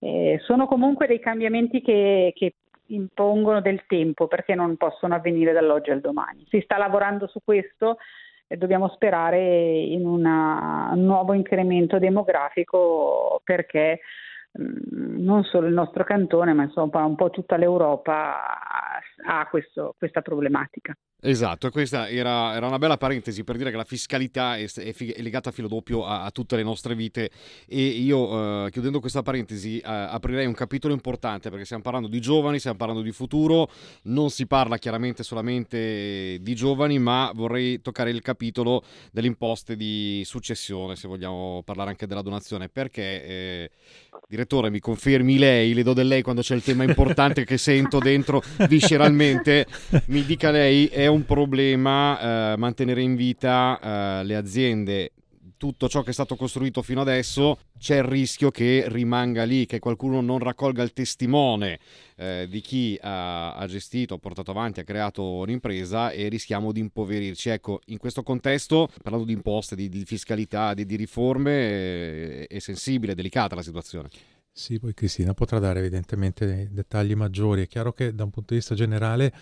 Eh, 0.00 0.40
sono 0.42 0.66
comunque 0.66 1.06
dei 1.06 1.20
cambiamenti 1.20 1.82
che, 1.82 2.32
che 2.34 2.54
impongono 2.86 3.60
del 3.60 3.84
tempo 3.86 4.26
perché 4.26 4.56
non 4.56 4.76
possono 4.76 5.14
avvenire 5.14 5.52
dall'oggi 5.52 5.92
al 5.92 6.00
domani. 6.00 6.44
Si 6.48 6.60
sta 6.62 6.78
lavorando 6.78 7.28
su 7.28 7.38
questo 7.44 7.98
dobbiamo 8.56 8.88
sperare 8.88 9.40
in 9.40 10.06
una, 10.06 10.90
un 10.92 11.04
nuovo 11.04 11.32
incremento 11.34 11.98
demografico 11.98 13.40
perché 13.44 14.00
mh, 14.52 15.22
non 15.22 15.44
solo 15.44 15.66
il 15.66 15.74
nostro 15.74 16.04
cantone 16.04 16.52
ma 16.52 16.64
insomma 16.64 17.04
un 17.04 17.16
po' 17.16 17.30
tutta 17.30 17.56
l'Europa 17.56 18.40
ha 19.26 19.48
questo, 19.48 19.94
questa 19.98 20.20
problematica. 20.22 20.94
Esatto, 21.22 21.68
questa 21.70 22.08
era, 22.08 22.54
era, 22.54 22.66
una 22.66 22.78
bella 22.78 22.96
parentesi 22.96 23.44
per 23.44 23.58
dire 23.58 23.70
che 23.70 23.76
la 23.76 23.84
fiscalità 23.84 24.56
è, 24.56 24.66
è, 24.72 24.94
è 24.94 25.20
legata 25.20 25.50
a 25.50 25.52
filo 25.52 25.68
doppio 25.68 26.06
a, 26.06 26.24
a, 26.24 26.30
tutte 26.30 26.56
le 26.56 26.62
nostre 26.62 26.94
vite. 26.94 27.30
E 27.66 27.82
io 27.82 28.66
eh, 28.66 28.70
chiudendo 28.70 29.00
questa 29.00 29.20
parentesi 29.20 29.78
eh, 29.80 29.82
aprirei 29.84 30.46
un 30.46 30.54
capitolo 30.54 30.94
importante 30.94 31.50
perché 31.50 31.66
stiamo 31.66 31.82
parlando 31.82 32.08
di 32.08 32.20
giovani, 32.22 32.58
stiamo 32.58 32.78
parlando 32.78 33.02
di 33.02 33.12
futuro, 33.12 33.70
non 34.04 34.30
si 34.30 34.46
parla 34.46 34.78
chiaramente 34.78 35.22
solamente 35.22 36.38
di 36.40 36.54
giovani 36.54 36.98
ma 36.98 37.32
vorrei 37.34 37.82
toccare 37.82 38.08
il 38.08 38.22
capitolo 38.22 38.82
delle 39.12 39.26
imposte 39.26 39.76
di 39.76 40.22
successione 40.24 40.96
se 40.96 41.06
vogliamo 41.06 41.62
parlare 41.66 41.90
anche 41.90 42.06
della 42.06 42.22
donazione. 42.22 42.70
Perché 42.70 43.24
eh, 43.26 43.70
direttore 44.26 44.70
mi 44.70 44.80
confermi 44.80 45.36
lei, 45.36 45.74
le 45.74 45.82
do 45.82 45.92
del 45.92 46.08
lei 46.08 46.22
quando 46.22 46.40
c'è 46.40 46.54
il 46.54 46.62
tema 46.62 46.84
importante 46.84 47.44
che 47.44 47.58
sento 47.58 47.98
dentro 47.98 48.42
visceralmente, 48.68 49.66
mi 50.06 50.24
dica 50.24 50.50
lei 50.50 50.86
è 50.86 51.08
un 51.10 51.24
problema 51.24 52.52
eh, 52.52 52.56
mantenere 52.56 53.02
in 53.02 53.14
vita 53.14 53.78
eh, 54.20 54.24
le 54.24 54.36
aziende 54.36 55.12
tutto 55.60 55.90
ciò 55.90 56.00
che 56.00 56.08
è 56.08 56.12
stato 56.14 56.36
costruito 56.36 56.80
fino 56.80 57.02
adesso, 57.02 57.58
c'è 57.78 57.98
il 57.98 58.04
rischio 58.04 58.50
che 58.50 58.84
rimanga 58.86 59.44
lì, 59.44 59.66
che 59.66 59.78
qualcuno 59.78 60.22
non 60.22 60.38
raccolga 60.38 60.82
il 60.82 60.94
testimone 60.94 61.78
eh, 62.16 62.46
di 62.48 62.62
chi 62.62 62.98
ha, 62.98 63.52
ha, 63.52 63.66
gestito, 63.66 64.14
ha 64.14 64.18
portato 64.18 64.52
avanti, 64.52 64.80
ha 64.80 64.84
creato 64.84 65.22
un'impresa 65.22 66.12
e 66.12 66.28
rischiamo 66.28 66.72
di 66.72 66.80
impoverirci. 66.80 67.50
Ecco, 67.50 67.80
in 67.88 67.98
questo 67.98 68.22
contesto, 68.22 68.88
parlando 69.02 69.26
di 69.26 69.34
imposte, 69.34 69.76
di, 69.76 69.90
di 69.90 70.02
fiscalità, 70.06 70.72
di, 70.72 70.86
di 70.86 70.96
riforme, 70.96 72.46
è, 72.46 72.46
è 72.46 72.58
sensibile, 72.58 73.12
è 73.12 73.14
delicata 73.14 73.54
la 73.54 73.62
situazione. 73.62 74.08
Sì, 74.52 74.78
poi 74.78 74.92
Cristina 74.94 75.32
potrà 75.32 75.58
dare 75.58 75.78
evidentemente 75.78 76.68
dettagli 76.70 77.14
maggiori. 77.14 77.62
È 77.62 77.66
chiaro 77.66 77.92
che 77.92 78.14
da 78.14 78.24
un 78.24 78.30
punto 78.30 78.52
di 78.52 78.58
vista 78.60 78.74
generale 78.74 79.32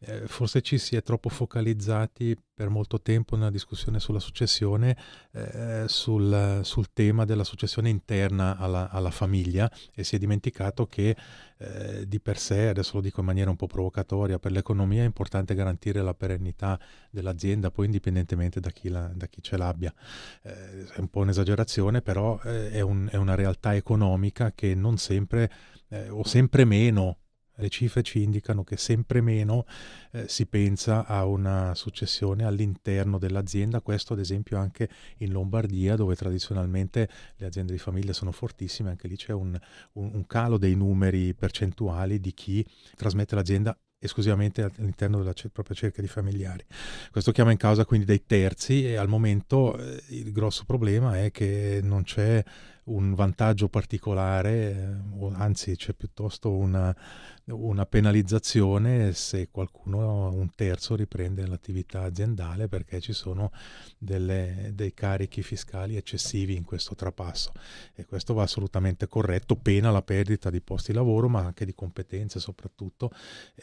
eh, 0.00 0.26
forse 0.26 0.62
ci 0.62 0.78
si 0.78 0.94
è 0.94 1.02
troppo 1.02 1.28
focalizzati 1.28 2.36
per 2.58 2.70
molto 2.70 3.00
tempo 3.00 3.36
nella 3.36 3.52
discussione 3.52 4.00
sulla 4.00 4.18
successione 4.18 4.96
eh, 5.30 5.84
sul, 5.86 6.62
sul, 6.64 6.92
tema 6.92 7.24
della 7.24 7.44
successione 7.44 7.88
interna 7.88 8.56
alla, 8.56 8.90
alla, 8.90 9.12
famiglia 9.12 9.70
e 9.94 10.02
si 10.02 10.16
è 10.16 10.18
dimenticato 10.18 10.84
che 10.88 11.16
eh, 11.58 12.08
di 12.08 12.18
per 12.18 12.36
sé, 12.36 12.66
adesso 12.66 12.96
lo 12.96 13.00
dico 13.00 13.20
in 13.20 13.26
maniera 13.26 13.48
un 13.48 13.54
po' 13.54 13.68
provocatoria, 13.68 14.40
per 14.40 14.50
l'economia 14.50 15.02
è 15.02 15.06
importante 15.06 15.54
garantire 15.54 16.02
la 16.02 16.14
perennità 16.14 16.80
dell'azienda, 17.10 17.70
poi 17.70 17.84
indipendentemente 17.84 18.58
da 18.58 18.70
chi, 18.70 18.88
la, 18.88 19.08
da 19.14 19.28
chi 19.28 19.40
ce 19.40 19.56
l'abbia. 19.56 19.94
Eh, 20.42 20.84
è 20.94 20.98
un 20.98 21.08
po' 21.10 21.20
un'esagerazione, 21.20 22.02
però 22.02 22.40
eh, 22.42 22.72
è, 22.72 22.80
un, 22.80 23.08
è, 23.08 23.14
una 23.14 23.36
realtà 23.36 23.76
economica 23.76 24.50
che 24.50 24.74
non 24.74 24.96
sempre 24.96 25.48
eh, 25.90 26.08
o 26.08 26.26
sempre 26.26 26.64
meno 26.64 27.18
le 27.58 27.68
cifre 27.68 28.02
ci 28.02 28.22
indicano 28.22 28.64
che 28.64 28.76
sempre 28.76 29.20
meno 29.20 29.66
eh, 30.12 30.28
si 30.28 30.46
pensa 30.46 31.06
a 31.06 31.24
una 31.24 31.74
successione 31.74 32.44
all'interno 32.44 33.18
dell'azienda, 33.18 33.80
questo 33.80 34.12
ad 34.12 34.20
esempio 34.20 34.58
anche 34.58 34.88
in 35.18 35.32
Lombardia 35.32 35.96
dove 35.96 36.14
tradizionalmente 36.14 37.08
le 37.36 37.46
aziende 37.46 37.72
di 37.72 37.78
famiglia 37.78 38.12
sono 38.12 38.32
fortissime, 38.32 38.90
anche 38.90 39.08
lì 39.08 39.16
c'è 39.16 39.32
un, 39.32 39.58
un, 39.92 40.10
un 40.14 40.26
calo 40.26 40.58
dei 40.58 40.74
numeri 40.74 41.34
percentuali 41.34 42.20
di 42.20 42.32
chi 42.32 42.64
trasmette 42.94 43.34
l'azienda 43.34 43.76
esclusivamente 44.00 44.62
all'interno 44.62 45.18
della 45.18 45.34
propria 45.52 45.76
cerchia 45.76 46.02
di 46.02 46.08
familiari. 46.08 46.64
Questo 47.10 47.32
chiama 47.32 47.50
in 47.50 47.56
causa 47.56 47.84
quindi 47.84 48.06
dei 48.06 48.24
terzi 48.24 48.86
e 48.86 48.96
al 48.96 49.08
momento 49.08 49.76
eh, 49.76 50.02
il 50.10 50.30
grosso 50.30 50.64
problema 50.64 51.18
è 51.18 51.30
che 51.30 51.80
non 51.82 52.04
c'è 52.04 52.42
un 52.88 53.14
vantaggio 53.14 53.68
particolare, 53.68 55.00
eh, 55.20 55.30
anzi 55.34 55.76
c'è 55.76 55.92
piuttosto 55.92 56.50
una, 56.50 56.94
una, 57.46 57.86
penalizzazione 57.86 59.12
se 59.12 59.48
qualcuno, 59.50 60.32
un 60.32 60.50
terzo, 60.54 60.94
riprende 60.94 61.46
l'attività 61.46 62.02
aziendale 62.02 62.68
perché 62.68 63.00
ci 63.00 63.12
sono 63.12 63.52
delle, 63.96 64.72
dei 64.74 64.92
carichi 64.94 65.42
fiscali 65.42 65.96
eccessivi 65.96 66.56
in 66.56 66.64
questo 66.64 66.94
trapasso. 66.94 67.52
E 67.94 68.04
questo 68.04 68.34
va 68.34 68.42
assolutamente 68.42 69.06
corretto, 69.06 69.56
pena 69.56 69.90
la 69.90 70.02
perdita 70.02 70.50
di 70.50 70.60
posti 70.60 70.92
di 70.92 70.96
lavoro 70.96 71.28
ma 71.28 71.40
anche 71.40 71.64
di 71.64 71.74
competenze 71.74 72.40
soprattutto, 72.40 73.10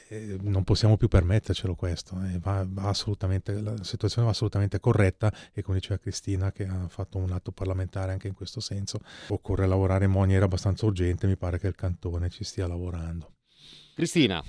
eh, 0.09 0.37
non 0.41 0.63
possiamo 0.63 0.97
più 0.97 1.07
permettercelo 1.07 1.75
questo, 1.75 2.19
eh, 2.23 2.39
va, 2.39 2.65
va 2.67 2.93
la 2.95 3.83
situazione 3.83 4.25
va 4.25 4.31
assolutamente 4.31 4.79
corretta 4.79 5.31
e 5.53 5.61
come 5.61 5.79
diceva 5.79 5.99
Cristina 5.99 6.51
che 6.51 6.65
ha 6.65 6.87
fatto 6.87 7.17
un 7.17 7.31
atto 7.31 7.51
parlamentare 7.51 8.11
anche 8.11 8.27
in 8.27 8.33
questo 8.33 8.59
senso, 8.59 8.99
occorre 9.29 9.67
lavorare 9.67 10.05
in 10.05 10.11
maniera 10.11 10.45
abbastanza 10.45 10.85
urgente, 10.85 11.27
mi 11.27 11.37
pare 11.37 11.59
che 11.59 11.67
il 11.67 11.75
cantone 11.75 12.29
ci 12.29 12.43
stia 12.43 12.67
lavorando. 12.67 13.31
Cristina. 13.95 14.41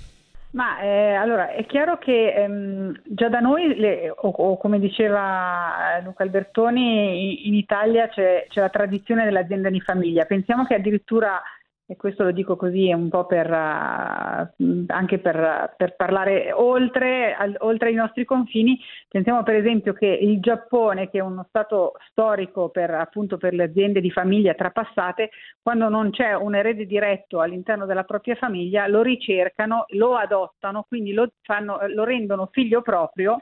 Ma 0.51 0.79
eh, 0.79 1.13
allora 1.13 1.51
è 1.51 1.65
chiaro 1.65 1.97
che 1.97 2.33
ehm, 2.33 3.01
già 3.05 3.27
da 3.27 3.39
noi, 3.39 3.75
le, 3.75 4.09
o, 4.09 4.29
o, 4.29 4.57
come 4.57 4.79
diceva 4.79 5.99
Luca 6.03 6.23
Albertoni, 6.23 7.41
in, 7.43 7.47
in 7.47 7.53
Italia 7.53 8.07
c'è, 8.07 8.45
c'è, 8.49 8.61
la 8.61 8.69
tradizione 8.69 9.25
dell'azienda 9.25 9.69
di 9.69 9.81
famiglia. 9.81 10.25
Pensiamo 10.25 10.65
che 10.65 10.75
addirittura 10.75 11.41
e 11.89 11.95
questo 11.95 12.23
lo 12.23 12.31
dico 12.31 12.57
così 12.57 12.91
un 12.91 13.07
po' 13.07 13.25
per, 13.25 13.49
uh, 13.49 14.83
anche 14.87 15.19
per, 15.19 15.73
per 15.77 15.95
parlare 15.95 16.51
oltre, 16.51 17.33
al, 17.33 17.55
oltre, 17.59 17.91
i 17.91 17.93
nostri 17.93 18.25
confini, 18.25 18.77
pensiamo 19.07 19.41
per 19.43 19.55
esempio 19.55 19.93
che 19.93 20.05
il 20.05 20.41
Giappone, 20.41 21.09
che 21.09 21.19
è 21.19 21.21
uno 21.21 21.45
stato 21.47 21.93
storico 22.09 22.67
per, 22.69 22.91
appunto, 22.91 23.37
per 23.37 23.53
le 23.53 23.63
aziende 23.63 24.01
di 24.01 24.11
famiglia 24.11 24.53
trapassate, 24.53 25.29
quando 25.61 25.87
non 25.87 26.11
c'è 26.11 26.33
un 26.33 26.55
erede 26.55 26.85
diretto 26.85 27.39
all'interno 27.39 27.85
della 27.85 28.03
propria 28.03 28.35
famiglia, 28.35 28.85
lo 28.87 29.01
ricercano, 29.01 29.85
lo 29.91 30.17
adottano, 30.17 30.83
quindi 30.89 31.13
lo, 31.13 31.31
fanno, 31.41 31.79
lo 31.87 32.03
rendono 32.03 32.49
figlio 32.51 32.81
proprio, 32.81 33.37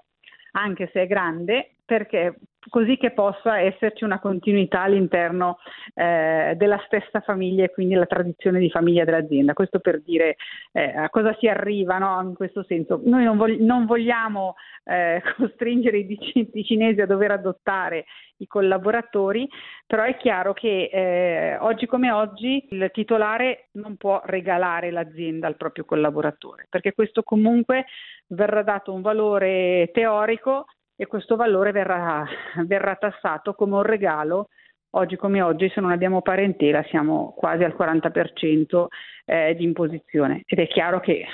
anche 0.51 0.87
se 0.93 1.01
è 1.01 1.07
grande, 1.07 1.77
perché 1.83 2.35
così 2.69 2.97
che 2.97 3.11
possa 3.11 3.59
esserci 3.59 4.03
una 4.03 4.19
continuità 4.19 4.81
all'interno 4.81 5.59
eh, 5.93 6.53
della 6.57 6.81
stessa 6.85 7.21
famiglia 7.21 7.63
e 7.63 7.71
quindi 7.71 7.95
la 7.95 8.05
tradizione 8.05 8.59
di 8.59 8.69
famiglia 8.69 9.03
dell'azienda. 9.03 9.53
Questo 9.53 9.79
per 9.79 10.01
dire 10.01 10.35
eh, 10.71 10.95
a 10.95 11.09
cosa 11.09 11.35
si 11.39 11.47
arriva 11.47 11.97
no? 11.97 12.21
in 12.21 12.33
questo 12.33 12.63
senso. 12.63 13.01
Noi 13.03 13.23
non, 13.23 13.37
vog- 13.37 13.59
non 13.59 13.85
vogliamo 13.85 14.55
eh, 14.83 15.21
costringere 15.37 15.99
i, 15.99 16.05
dic- 16.05 16.49
i, 16.53 16.63
cinesi 16.63 17.01
a 17.01 17.05
dover 17.05 17.31
adottare 17.31 18.05
i 18.37 18.47
collaboratori, 18.47 19.47
però 19.87 20.03
è 20.03 20.17
chiaro 20.17 20.53
che 20.53 20.89
eh, 20.91 21.57
oggi 21.59 21.85
come 21.85 22.11
oggi 22.11 22.67
il 22.71 22.89
titolare 22.91 23.69
non 23.73 23.95
può 23.95 24.21
regalare 24.25 24.91
l'azienda 24.91 25.47
al 25.47 25.55
proprio 25.55 25.85
collaboratore, 25.85 26.67
perché 26.69 26.93
questo 26.93 27.23
comunque 27.23 27.85
verrà 28.27 28.61
dato 28.63 28.91
un 28.91 29.01
valore 29.01 29.89
teorico 29.93 30.65
e 30.95 31.07
questo 31.07 31.35
valore 31.35 31.71
verrà, 31.71 32.25
verrà 32.65 32.95
tassato 32.95 33.53
come 33.53 33.75
un 33.75 33.83
regalo. 33.83 34.49
Oggi 34.95 35.17
come 35.17 35.41
oggi, 35.41 35.69
se 35.69 35.81
non 35.81 35.91
abbiamo 35.91 36.21
parentela, 36.21 36.81
siamo 36.83 37.33
quasi 37.35 37.65
al 37.65 37.75
40% 37.77 38.85
eh, 39.25 39.53
di 39.55 39.65
imposizione 39.65 40.43
ed 40.45 40.59
è 40.59 40.67
chiaro 40.67 41.01
che 41.01 41.25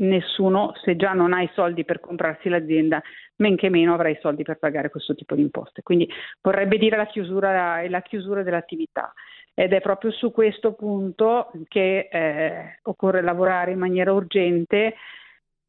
nessuno, 0.00 0.72
se 0.82 0.96
già 0.96 1.12
non 1.12 1.34
ha 1.34 1.42
i 1.42 1.50
soldi 1.52 1.84
per 1.84 2.00
comprarsi 2.00 2.48
l'azienda, 2.48 3.02
men 3.36 3.56
che 3.56 3.68
meno 3.68 3.92
avrà 3.92 4.08
i 4.08 4.18
soldi 4.22 4.42
per 4.42 4.58
pagare 4.58 4.88
questo 4.88 5.14
tipo 5.14 5.34
di 5.34 5.42
imposte. 5.42 5.82
Quindi 5.82 6.08
vorrebbe 6.40 6.78
dire 6.78 6.96
la 6.96 7.06
chiusura, 7.06 7.86
la 7.88 8.00
chiusura 8.00 8.42
dell'attività 8.42 9.12
ed 9.52 9.74
è 9.74 9.80
proprio 9.82 10.10
su 10.12 10.32
questo 10.32 10.72
punto 10.72 11.50
che 11.68 12.08
eh, 12.10 12.78
occorre 12.84 13.20
lavorare 13.20 13.72
in 13.72 13.78
maniera 13.78 14.12
urgente 14.12 14.94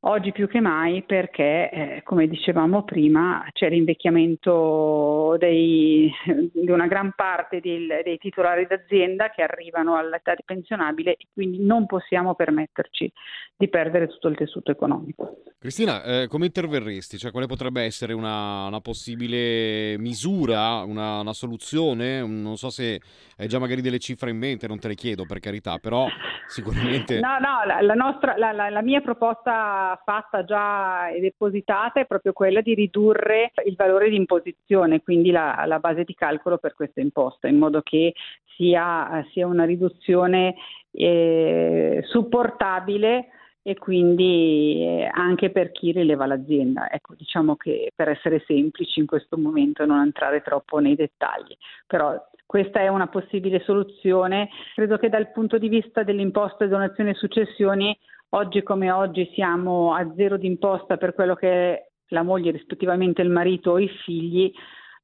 Oggi 0.03 0.31
più 0.31 0.47
che 0.47 0.59
mai 0.59 1.03
perché, 1.03 1.69
eh, 1.69 2.01
come 2.03 2.27
dicevamo 2.27 2.83
prima, 2.83 3.45
c'è 3.51 3.69
l'invecchiamento 3.69 5.35
dei, 5.37 6.11
di 6.51 6.71
una 6.71 6.87
gran 6.87 7.13
parte 7.15 7.59
dei, 7.59 7.85
dei 8.03 8.17
titolari 8.17 8.65
d'azienda 8.65 9.29
che 9.29 9.43
arrivano 9.43 9.95
all'età 9.97 10.33
pensionabile 10.43 11.11
e 11.11 11.27
quindi 11.31 11.63
non 11.63 11.85
possiamo 11.85 12.33
permetterci 12.33 13.13
di 13.55 13.69
perdere 13.69 14.07
tutto 14.07 14.27
il 14.27 14.35
tessuto 14.35 14.71
economico. 14.71 15.43
Cristina, 15.59 16.03
eh, 16.03 16.27
come 16.27 16.47
interverresti? 16.47 17.19
Cioè, 17.19 17.29
quale 17.29 17.45
potrebbe 17.45 17.83
essere 17.83 18.13
una, 18.13 18.65
una 18.65 18.81
possibile 18.81 19.95
misura, 19.99 20.81
una, 20.81 21.19
una, 21.19 21.33
soluzione? 21.33 22.25
Non 22.25 22.57
so 22.57 22.71
se 22.71 22.99
hai 23.37 23.47
già 23.47 23.59
magari 23.59 23.81
delle 23.81 23.99
cifre 23.99 24.31
in 24.31 24.37
mente, 24.39 24.67
non 24.67 24.79
te 24.79 24.87
le 24.87 24.95
chiedo 24.95 25.25
per 25.27 25.37
carità, 25.37 25.77
però 25.77 26.07
sicuramente... 26.47 27.19
No, 27.21 27.37
no, 27.37 27.63
la, 27.67 27.81
la, 27.81 27.93
nostra, 27.93 28.35
la, 28.35 28.51
la 28.51 28.81
mia 28.81 29.01
proposta 29.01 29.90
fatta 30.03 30.43
già 30.43 31.09
e 31.09 31.19
depositata 31.19 31.99
è 31.99 32.05
proprio 32.05 32.33
quella 32.33 32.61
di 32.61 32.73
ridurre 32.73 33.51
il 33.65 33.75
valore 33.75 34.09
di 34.09 34.15
imposizione, 34.15 35.01
quindi 35.01 35.31
la, 35.31 35.63
la 35.65 35.79
base 35.79 36.03
di 36.03 36.13
calcolo 36.13 36.57
per 36.57 36.73
questa 36.73 37.01
imposta, 37.01 37.47
in 37.47 37.57
modo 37.57 37.81
che 37.81 38.13
sia, 38.55 39.25
sia 39.31 39.47
una 39.47 39.65
riduzione 39.65 40.55
eh, 40.91 42.03
supportabile 42.05 43.27
e 43.63 43.75
quindi 43.75 44.81
eh, 44.81 45.09
anche 45.11 45.51
per 45.51 45.71
chi 45.71 45.91
rileva 45.91 46.25
l'azienda. 46.25 46.89
Ecco, 46.89 47.13
diciamo 47.15 47.55
che 47.55 47.91
per 47.95 48.09
essere 48.09 48.43
semplici 48.47 48.99
in 48.99 49.05
questo 49.05 49.37
momento 49.37 49.85
non 49.85 50.01
entrare 50.01 50.41
troppo 50.41 50.79
nei 50.79 50.95
dettagli, 50.95 51.55
però 51.85 52.19
questa 52.45 52.81
è 52.81 52.87
una 52.89 53.07
possibile 53.07 53.61
soluzione. 53.61 54.49
Credo 54.75 54.97
che 54.97 55.09
dal 55.09 55.31
punto 55.31 55.57
di 55.57 55.69
vista 55.69 56.03
dell'imposta 56.03 56.65
donazioni 56.65 57.11
e 57.11 57.15
successioni 57.15 57.97
Oggi 58.33 58.63
come 58.63 58.89
oggi 58.91 59.29
siamo 59.33 59.93
a 59.93 60.09
zero 60.15 60.37
d'imposta 60.37 60.95
per 60.95 61.13
quello 61.13 61.35
che 61.35 61.49
è 61.49 61.87
la 62.07 62.23
moglie, 62.23 62.51
rispettivamente 62.51 63.21
il 63.21 63.29
marito 63.29 63.71
o 63.71 63.79
i 63.79 63.89
figli. 64.05 64.49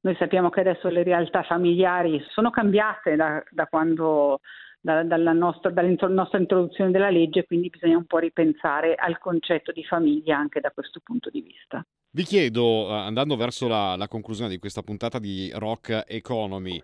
Noi 0.00 0.16
sappiamo 0.18 0.48
che 0.48 0.60
adesso 0.60 0.88
le 0.88 1.02
realtà 1.02 1.42
familiari 1.42 2.24
sono 2.30 2.50
cambiate 2.50 3.16
da, 3.16 3.42
da 3.50 3.66
quando 3.66 4.40
da, 4.80 5.02
dalla, 5.02 5.32
nostra, 5.32 5.70
dalla 5.70 5.88
introduzione 5.88 6.90
della 6.90 7.10
legge, 7.10 7.44
quindi 7.44 7.68
bisogna 7.68 7.98
un 7.98 8.06
po' 8.06 8.18
ripensare 8.18 8.94
al 8.94 9.18
concetto 9.18 9.72
di 9.72 9.84
famiglia 9.84 10.38
anche 10.38 10.60
da 10.60 10.70
questo 10.70 11.00
punto 11.02 11.28
di 11.28 11.42
vista. 11.42 11.84
Vi 12.10 12.22
chiedo, 12.22 12.88
eh, 12.88 12.92
andando 12.94 13.36
verso 13.36 13.68
la, 13.68 13.94
la 13.96 14.08
conclusione 14.08 14.50
di 14.50 14.58
questa 14.58 14.82
puntata 14.82 15.18
di 15.18 15.50
Rock 15.54 16.04
Economy, 16.06 16.82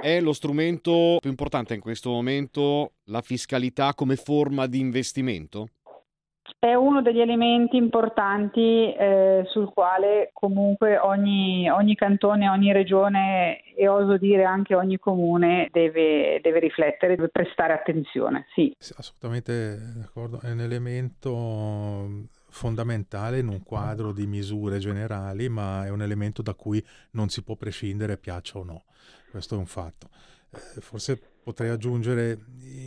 è 0.00 0.20
lo 0.20 0.32
strumento 0.32 1.18
più 1.20 1.30
importante 1.30 1.74
in 1.74 1.80
questo 1.80 2.10
momento 2.10 2.92
la 3.04 3.20
fiscalità 3.20 3.94
come 3.94 4.16
forma 4.16 4.66
di 4.66 4.78
investimento? 4.78 5.68
è 6.58 6.74
uno 6.74 7.02
degli 7.02 7.20
elementi 7.20 7.76
importanti 7.76 8.92
eh, 8.92 9.42
sul 9.46 9.72
quale 9.72 10.30
comunque 10.32 10.96
ogni, 10.96 11.68
ogni, 11.68 11.94
cantone, 11.96 12.48
ogni 12.48 12.72
regione 12.72 13.62
e 13.74 13.88
oso 13.88 14.16
dire 14.16 14.44
anche 14.44 14.74
ogni 14.74 14.98
comune 14.98 15.68
deve, 15.72 16.40
deve 16.40 16.60
riflettere, 16.60 17.16
deve 17.16 17.30
prestare 17.30 17.72
attenzione. 17.72 18.46
Sì. 18.54 18.72
Assolutamente 18.96 19.76
d'accordo, 19.96 20.40
è 20.40 20.50
un 20.52 20.60
elemento 20.60 22.08
fondamentale 22.52 23.40
in 23.40 23.48
un 23.48 23.62
quadro 23.62 24.12
di 24.12 24.26
misure 24.26 24.78
generali, 24.78 25.48
ma 25.48 25.84
è 25.84 25.88
un 25.88 26.02
elemento 26.02 26.42
da 26.42 26.54
cui 26.54 26.84
non 27.12 27.28
si 27.28 27.42
può 27.42 27.56
prescindere, 27.56 28.18
piaccia 28.18 28.58
o 28.58 28.62
no. 28.62 28.84
Questo 29.30 29.56
è 29.56 29.58
un 29.58 29.66
fatto. 29.66 30.10
Eh, 30.50 30.80
forse 30.80 31.32
Potrei 31.42 31.70
aggiungere 31.70 32.38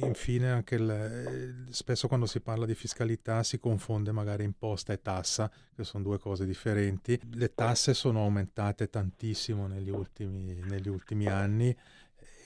infine 0.01 0.49
anche 0.49 0.75
il, 0.75 1.65
spesso 1.71 2.08
quando 2.08 2.25
si 2.25 2.39
parla 2.39 2.65
di 2.65 2.73
fiscalità 2.73 3.43
si 3.43 3.60
confonde 3.60 4.13
magari 4.13 4.45
imposta 4.45 4.93
e 4.93 5.01
tassa, 5.01 5.51
che 5.75 5.84
sono 5.84 6.04
due 6.04 6.19
cose 6.19 6.45
differenti. 6.45 7.19
Le 7.34 7.54
tasse 7.54 7.93
sono 7.93 8.21
aumentate 8.21 8.89
tantissimo 8.89 9.67
negli 9.67 9.89
ultimi, 9.89 10.58
negli 10.69 10.88
ultimi 10.88 11.28
anni 11.28 11.75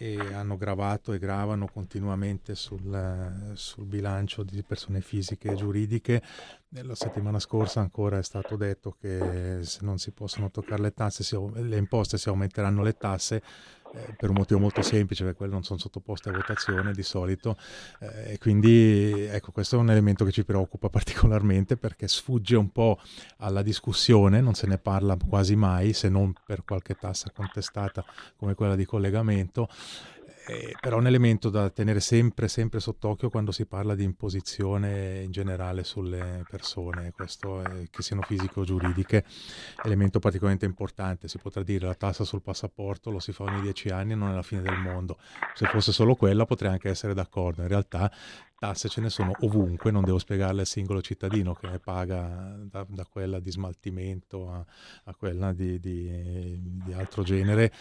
e 0.02 0.18
hanno 0.34 0.56
gravato 0.56 1.12
e 1.12 1.20
gravano 1.20 1.68
continuamente 1.68 2.56
sul, 2.56 3.52
sul, 3.56 3.86
bilancio 3.86 4.44
di 4.44 4.64
persone 4.64 5.02
fisiche 5.02 5.52
e 5.52 5.56
giuridiche. 5.56 6.24
La 6.70 6.96
settimana 6.96 7.38
scorsa 7.38 7.82
ancora 7.82 8.18
è 8.18 8.24
stato 8.24 8.56
detto 8.56 8.96
che 8.98 9.60
se 9.62 9.80
non 9.82 9.98
si 9.98 10.12
possono 10.12 10.50
toccare 10.52 10.84
le 10.84 10.94
tasse, 10.94 11.24
si, 11.24 11.38
le 11.54 11.76
imposte 11.76 12.18
si 12.18 12.30
aumenteranno 12.30 12.82
le 12.82 12.96
tasse, 12.96 13.44
eh, 13.94 14.16
per 14.18 14.30
un 14.30 14.36
motivo 14.36 14.60
molto 14.60 14.82
semplice, 14.82 15.24
perché 15.24 15.38
quelle 15.38 15.54
non 15.54 15.64
sono 15.64 15.80
sottoposte 15.80 16.30
a 16.30 16.34
votazione 16.34 16.92
di 16.92 17.04
solito. 17.04 17.58
Eh, 18.00 18.34
e 18.34 18.38
quindi 18.38 19.12
ecco, 19.12 19.52
questo 19.52 19.76
è 19.76 19.80
un 19.80 19.90
elemento 19.90 20.26
che 20.26 20.32
ci 20.32 20.44
preoccupa 20.44 20.90
particolarmente 20.90 21.78
perché 21.78 22.08
sfugge 22.08 22.56
un 22.56 22.72
po' 22.72 23.00
alla 23.38 23.62
discussione, 23.62 24.42
non 24.42 24.54
se 24.54 24.68
ne 24.68 24.78
parla 24.78 25.18
quasi 25.18 25.56
mai, 25.56 25.94
se 25.94 26.10
non 26.10 26.34
per 26.46 26.64
qualche 26.64 26.96
tassa 26.96 27.32
contestata 27.34 28.04
come 28.36 28.56
quella 28.56 28.76
di 28.76 28.86
collegamento 28.86 29.68
eh, 30.50 30.76
però 30.80 30.96
è 30.96 31.00
un 31.00 31.06
elemento 31.06 31.52
da 31.52 31.70
tenere 31.70 32.00
sempre, 32.00 32.48
sempre 32.48 32.80
sott'occhio 32.80 33.30
quando 33.30 33.52
si 33.52 33.68
parla 33.68 33.94
di 33.94 34.04
imposizione 34.04 35.22
in 35.22 35.30
generale 35.30 35.84
sulle 35.84 36.44
persone, 36.50 37.12
questo 37.12 37.62
è, 37.62 37.88
che 37.92 38.02
siano 38.02 38.24
fisiche 38.24 38.60
o 38.60 38.64
giuridiche, 38.64 39.24
elemento 39.84 40.18
particolarmente 40.18 40.66
importante. 40.66 41.28
Si 41.28 41.38
potrà 41.38 41.62
dire 41.62 41.86
la 41.86 41.94
tassa 41.94 42.24
sul 42.24 42.42
passaporto 42.42 43.12
lo 43.12 43.20
si 43.20 43.32
fa 43.32 43.44
ogni 43.44 43.62
dieci 43.62 43.90
anni 43.90 44.14
e 44.14 44.16
non 44.16 44.32
è 44.32 44.34
la 44.34 44.42
fine 44.42 44.62
del 44.62 44.80
mondo. 44.80 45.20
Se 45.54 45.68
fosse 45.68 45.92
solo 45.92 46.16
quella 46.16 46.46
potrei 46.46 46.72
anche 46.72 46.90
essere 46.90 47.14
d'accordo. 47.14 47.62
In 47.62 47.68
realtà 47.68 48.12
tasse 48.60 48.90
ce 48.90 49.02
ne 49.02 49.10
sono 49.10 49.32
ovunque, 49.40 49.90
non 49.90 50.04
devo 50.04 50.20
spiegarle 50.20 50.62
al 50.62 50.68
singolo 50.68 51.02
cittadino 51.02 51.54
che 51.54 51.68
ne 51.68 51.80
paga 51.80 52.58
da, 52.62 52.86
da 52.88 53.06
quella 53.06 53.40
di 53.40 53.50
smaltimento 53.50 54.52
a, 54.52 54.66
a 55.06 55.16
quella 55.16 55.54
di, 55.54 55.80
di, 55.80 56.60
di, 56.84 56.94
altro 56.94 57.24
genere. 57.24 57.72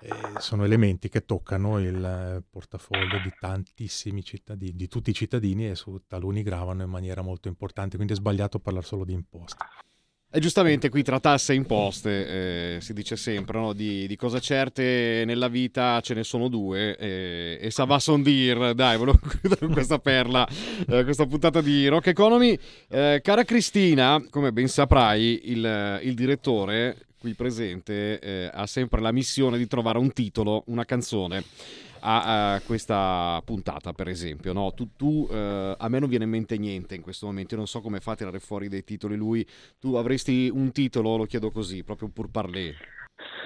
E 0.00 0.10
sono 0.38 0.64
elementi 0.64 1.08
che 1.08 1.24
toccano 1.24 1.78
il 1.78 2.42
portafoglio 2.48 3.20
di 3.22 3.32
tantissimi 3.38 4.24
cittadini, 4.24 4.74
di 4.74 4.88
tutti 4.88 5.10
i 5.10 5.14
cittadini 5.14 5.68
e 5.68 5.74
su 5.74 6.02
taluni 6.06 6.42
gravano 6.42 6.82
in 6.82 6.90
maniera 6.90 7.20
molto 7.20 7.48
importante, 7.48 7.96
quindi 7.96 8.14
è 8.14 8.16
sbagliato 8.16 8.58
parlare 8.58 8.86
solo 8.86 9.04
di 9.04 9.12
imposte. 9.12 9.64
E 10.36 10.40
giustamente 10.40 10.88
qui 10.88 11.04
tra 11.04 11.20
tasse 11.20 11.52
e 11.52 11.54
imposte 11.54 12.74
eh, 12.74 12.80
si 12.80 12.92
dice 12.92 13.14
sempre 13.14 13.56
no? 13.56 13.72
di, 13.72 14.08
di, 14.08 14.16
cose 14.16 14.40
certe 14.40 15.22
nella 15.24 15.46
vita 15.46 16.00
ce 16.00 16.12
ne 16.12 16.24
sono 16.24 16.48
due 16.48 16.96
eh, 16.96 17.56
e 17.60 17.70
sa 17.70 17.84
va 17.84 18.00
son 18.00 18.20
dir, 18.20 18.74
dai, 18.74 18.96
volevo 18.96 19.20
chiudere 19.40 19.68
questa 19.68 20.00
perla, 20.00 20.44
eh, 20.88 21.04
questa 21.04 21.24
puntata 21.26 21.60
di 21.60 21.86
Rock 21.86 22.08
Economy. 22.08 22.58
Eh, 22.88 23.20
cara 23.22 23.44
Cristina, 23.44 24.20
come 24.28 24.50
ben 24.50 24.66
saprai, 24.66 25.52
il, 25.52 26.00
il 26.02 26.14
direttore 26.14 26.96
qui 27.16 27.34
presente 27.34 28.18
eh, 28.18 28.50
ha 28.52 28.66
sempre 28.66 29.00
la 29.00 29.12
missione 29.12 29.56
di 29.56 29.68
trovare 29.68 29.98
un 29.98 30.12
titolo, 30.12 30.64
una 30.66 30.84
canzone 30.84 31.44
a, 32.04 32.54
a 32.54 32.60
questa 32.60 33.40
puntata, 33.44 33.92
per 33.92 34.08
esempio. 34.08 34.52
No? 34.52 34.72
Tu, 34.72 34.90
tu 34.96 35.26
eh, 35.30 35.74
a 35.76 35.88
me 35.88 35.98
non 35.98 36.08
viene 36.08 36.24
in 36.24 36.30
mente 36.30 36.56
niente 36.58 36.94
in 36.94 37.02
questo 37.02 37.26
momento, 37.26 37.52
io 37.52 37.58
non 37.58 37.66
so 37.66 37.80
come 37.80 38.00
fa 38.00 38.12
a 38.12 38.16
tirare 38.16 38.38
fuori 38.38 38.68
dei 38.68 38.84
titoli 38.84 39.16
lui. 39.16 39.46
Tu 39.78 39.94
avresti 39.94 40.50
un 40.52 40.70
titolo, 40.72 41.16
lo 41.16 41.24
chiedo 41.24 41.50
così, 41.50 41.82
proprio 41.82 42.08
pur 42.08 42.30
parler. 42.30 42.76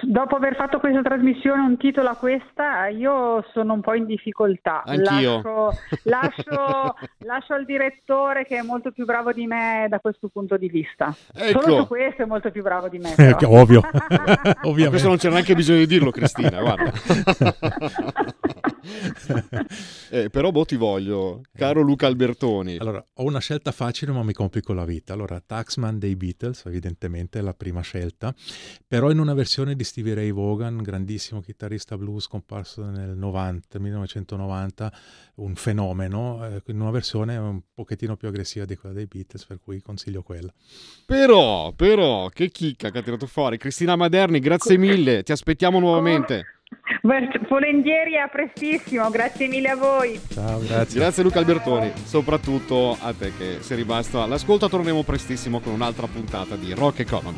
Dopo 0.01 0.35
aver 0.35 0.55
fatto 0.55 0.79
questa 0.79 1.01
trasmissione 1.01 1.61
un 1.61 1.77
titolo 1.77 2.09
a 2.09 2.15
questa, 2.15 2.87
io 2.87 3.45
sono 3.51 3.73
un 3.73 3.81
po' 3.81 3.93
in 3.93 4.05
difficoltà. 4.05 4.81
Anch'io. 4.83 5.41
Lascio, 5.41 5.73
lascio, 6.03 6.95
lascio, 7.25 7.53
al 7.53 7.65
direttore 7.65 8.45
che 8.45 8.57
è 8.57 8.61
molto 8.61 8.91
più 8.91 9.05
bravo 9.05 9.31
di 9.33 9.45
me 9.45 9.87
da 9.89 9.99
questo 9.99 10.29
punto 10.29 10.57
di 10.57 10.69
vista. 10.69 11.13
Ecco. 11.33 11.61
Solo 11.61 11.75
su 11.81 11.87
questo 11.87 12.23
è 12.23 12.25
molto 12.25 12.49
più 12.49 12.63
bravo 12.63 12.87
di 12.87 12.97
me. 12.97 13.13
Eh, 13.15 13.35
ovvio. 13.45 13.81
Ovviamente. 14.63 14.89
Questo 14.89 15.07
non 15.09 15.17
c'è 15.17 15.29
neanche 15.29 15.53
bisogno 15.53 15.79
di 15.79 15.87
dirlo, 15.87 16.11
Cristina, 16.11 16.59
guarda. 16.61 16.91
eh, 20.09 20.29
però 20.29 20.51
boh 20.51 20.65
ti 20.65 20.75
voglio, 20.75 21.41
caro 21.53 21.81
Luca 21.81 22.07
Albertoni. 22.07 22.77
Allora, 22.77 23.05
ho 23.13 23.23
una 23.23 23.39
scelta 23.39 23.71
facile 23.71 24.11
ma 24.11 24.23
mi 24.23 24.33
complico 24.33 24.73
la 24.73 24.85
vita. 24.85 25.13
Allora, 25.13 25.39
Taxman 25.39 25.99
dei 25.99 26.15
Beatles, 26.15 26.65
evidentemente 26.65 27.39
è 27.39 27.41
la 27.41 27.53
prima 27.53 27.81
scelta, 27.81 28.33
però 28.87 29.11
in 29.11 29.19
una 29.19 29.33
versione 29.33 29.75
di 29.75 29.83
Stevie 29.83 30.13
Ray 30.13 30.31
Vaughan, 30.31 30.81
grandissimo 30.81 31.41
chitarrista 31.41 31.97
blues 31.97 32.23
scomparso 32.23 32.85
nel 32.85 33.17
90, 33.17 33.79
1990, 33.79 34.93
un 35.35 35.55
fenomeno, 35.55 36.45
eh, 36.45 36.61
in 36.67 36.79
una 36.79 36.91
versione 36.91 37.37
un 37.37 37.61
pochettino 37.73 38.15
più 38.15 38.27
aggressiva 38.27 38.65
di 38.65 38.75
quella 38.75 38.95
dei 38.95 39.07
Beatles, 39.07 39.45
per 39.45 39.59
cui 39.59 39.81
consiglio 39.81 40.21
quella. 40.21 40.53
Però, 41.05 41.71
però, 41.73 42.29
che 42.29 42.49
chicca 42.49 42.91
che 42.91 42.99
ha 42.99 43.01
tirato 43.01 43.27
fuori. 43.27 43.57
Cristina 43.57 43.95
Maderni, 43.95 44.39
grazie 44.39 44.77
mille, 44.77 45.23
ti 45.23 45.31
aspettiamo 45.31 45.79
nuovamente. 45.79 46.58
Volentieri 47.47 48.17
a 48.17 48.27
prestissimo, 48.27 49.09
grazie 49.09 49.47
mille 49.47 49.69
a 49.69 49.75
voi. 49.75 50.19
Ciao, 50.29 50.59
grazie. 50.59 50.99
Grazie 50.99 51.23
Luca 51.23 51.39
Albertoni, 51.39 51.91
soprattutto 52.03 52.97
a 52.99 53.13
te 53.13 53.31
che 53.37 53.57
sei 53.61 53.77
rimasto 53.77 54.21
all'ascolto. 54.21 54.69
Torneremo 54.69 55.03
prestissimo 55.03 55.59
con 55.59 55.73
un'altra 55.73 56.07
puntata 56.07 56.55
di 56.55 56.73
Rock 56.73 56.99
Economy. 56.99 57.37